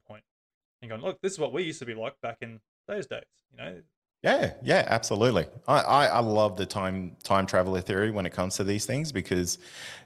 [0.82, 3.24] And going, look, this is what we used to be like back in those days.
[3.50, 3.80] You know,
[4.22, 5.46] Yeah, yeah, absolutely.
[5.66, 9.10] I, I, I love the time time traveler theory when it comes to these things
[9.12, 9.58] because,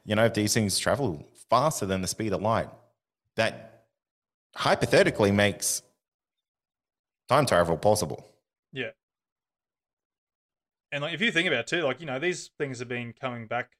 [0.04, 2.68] you know, if these things travel faster than the speed of light,
[3.36, 3.69] that
[4.56, 5.82] hypothetically makes
[7.28, 8.26] time travel possible.
[8.72, 8.90] Yeah.
[10.92, 13.12] And like if you think about it too, like, you know, these things have been
[13.12, 13.76] coming back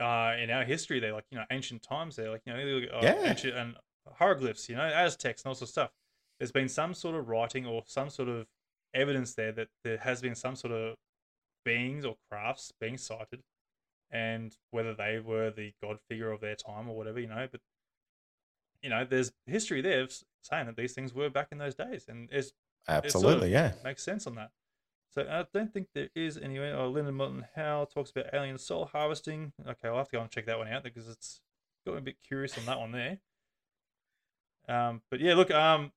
[0.00, 2.90] uh in our history They're like, you know, ancient times they're like, you know, look
[2.92, 3.30] uh, Yeah.
[3.30, 3.76] ancient and
[4.14, 5.90] hieroglyphs, you know, Aztecs and all sorts of stuff.
[6.38, 8.46] There's been some sort of writing or some sort of
[8.94, 10.96] evidence there that there has been some sort of
[11.64, 13.40] beings or crafts being sighted
[14.10, 17.60] and whether they were the god figure of their time or whatever, you know, but
[18.82, 20.06] you know, there's history there
[20.42, 23.52] saying that these things were back in those days, and it's it sort of Absolutely,
[23.52, 23.72] yeah.
[23.84, 24.50] makes sense on that.
[25.14, 26.72] So I don't think there is anyway.
[26.72, 29.52] Oh, Linda Moulton Howe talks about alien soul harvesting.
[29.66, 31.40] Okay, I'll have to go and check that one out because it's
[31.86, 33.18] got me a bit curious on that one there.
[34.68, 35.92] Um, but yeah, look, um,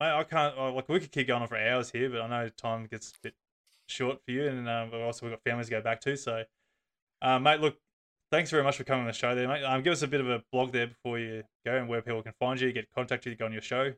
[0.00, 2.26] I, I can't oh, like we could keep going on for hours here, but I
[2.28, 3.34] know time gets a bit
[3.86, 6.16] short for you, and um, also we've got families to go back to.
[6.16, 6.44] So,
[7.22, 7.78] uh, mate, look,
[8.30, 9.64] thanks very much for coming on the show there, mate.
[9.64, 12.22] Um, give us a bit of a blog there before you go and where people
[12.22, 13.92] can find you, get contact you, go on your show.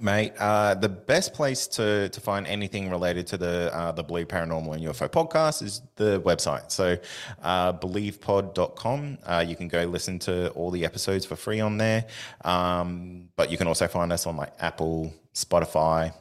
[0.00, 4.28] Mate, uh, the best place to to find anything related to the uh, the Believe
[4.28, 6.70] Paranormal and UFO podcast is the website.
[6.70, 6.96] So,
[7.42, 9.18] uh, believepod.com.
[9.24, 12.06] Uh, you can go listen to all the episodes for free on there.
[12.44, 16.14] Um, but you can also find us on like Apple, Spotify,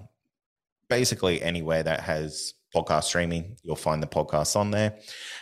[0.90, 3.58] basically anywhere that has podcast streaming.
[3.64, 4.98] You'll find the podcasts on there.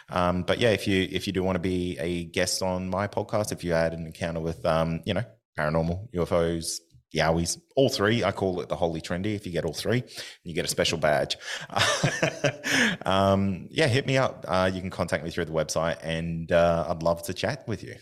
[0.09, 3.07] Um, but yeah, if you if you do want to be a guest on my
[3.07, 5.23] podcast, if you had an encounter with um, you know
[5.57, 6.79] paranormal UFOs
[7.15, 8.23] Yowies, all three.
[8.23, 9.35] I call it the Holy Trendy.
[9.35, 10.03] If you get all three,
[10.43, 11.37] you get a special badge.
[13.05, 14.43] um, yeah, hit me up.
[14.47, 17.83] Uh, you can contact me through the website, and uh, I'd love to chat with
[17.83, 17.95] you.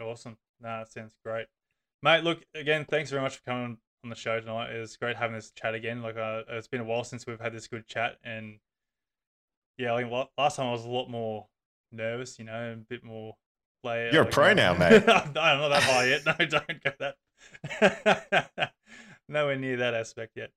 [0.00, 0.38] Awesome.
[0.60, 1.46] That sounds great,
[2.02, 2.24] mate.
[2.24, 2.86] Look again.
[2.88, 4.70] Thanks very much for coming on the show tonight.
[4.70, 6.02] It's great having this chat again.
[6.02, 8.58] Like, uh, it's been a while since we've had this good chat, and
[9.76, 11.46] yeah, think last time I was a lot more
[11.92, 12.38] nervous.
[12.38, 13.36] You know, a bit more.
[13.80, 15.08] Play, You're like, a pro now, mate.
[15.08, 16.22] I'm not that high yet.
[16.26, 17.12] No, don't go
[17.78, 18.72] that
[19.28, 20.50] Nowhere near that aspect yet.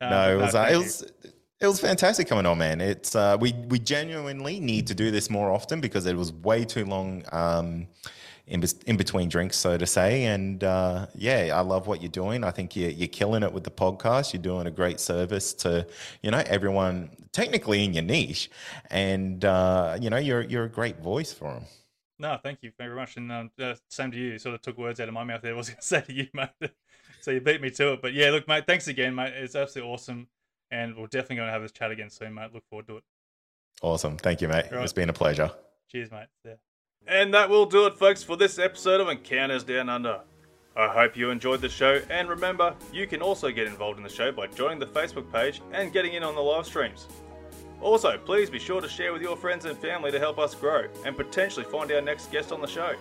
[0.00, 1.12] Um, no, it was no, uh, it was
[1.60, 2.80] it was fantastic coming on, man.
[2.80, 6.64] It's uh, we we genuinely need to do this more often because it was way
[6.64, 7.88] too long um,
[8.48, 10.24] in in between drinks, so to say.
[10.24, 12.44] And uh, yeah, I love what you're doing.
[12.44, 14.32] I think you're you're killing it with the podcast.
[14.32, 15.86] You're doing a great service to
[16.22, 18.50] you know everyone technically in your niche,
[18.90, 21.64] and uh, you know you're you're a great voice for them.
[22.18, 24.32] No, thank you very much, and um, uh, same to you.
[24.32, 24.38] you.
[24.38, 25.52] Sort of took words out of my mouth there.
[25.54, 26.70] I was going to say to you, mate.
[27.20, 28.02] so you beat me to it.
[28.02, 28.66] But yeah, look, mate.
[28.66, 29.34] Thanks again, mate.
[29.34, 30.28] It's absolutely awesome,
[30.70, 32.52] and we're definitely going to have this chat again soon, mate.
[32.52, 33.04] Look forward to it.
[33.82, 34.16] Awesome.
[34.16, 34.66] Thank you, mate.
[34.72, 34.82] Right.
[34.82, 35.50] It's been a pleasure.
[35.90, 36.26] Cheers, mate.
[36.44, 36.54] Yeah.
[37.08, 40.20] And that will do it, folks, for this episode of Encounters Down Under.
[40.76, 44.10] I hope you enjoyed the show, and remember, you can also get involved in the
[44.10, 47.06] show by joining the Facebook page and getting in on the live streams.
[47.80, 50.86] Also, please be sure to share with your friends and family to help us grow
[51.06, 52.94] and potentially find our next guest on the show.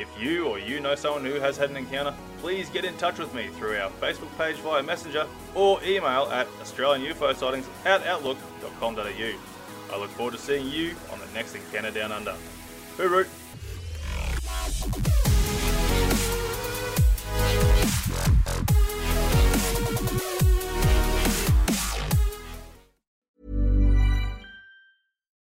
[0.00, 3.18] If you or you know someone who has had an encounter, please get in touch
[3.18, 8.04] with me through our Facebook page via Messenger or email at Australian UFO sightings at
[8.04, 9.04] outlook.com.au.
[9.92, 12.34] I look forward to seeing you on the next Encounter Down Under.
[12.98, 13.47] Hooroo!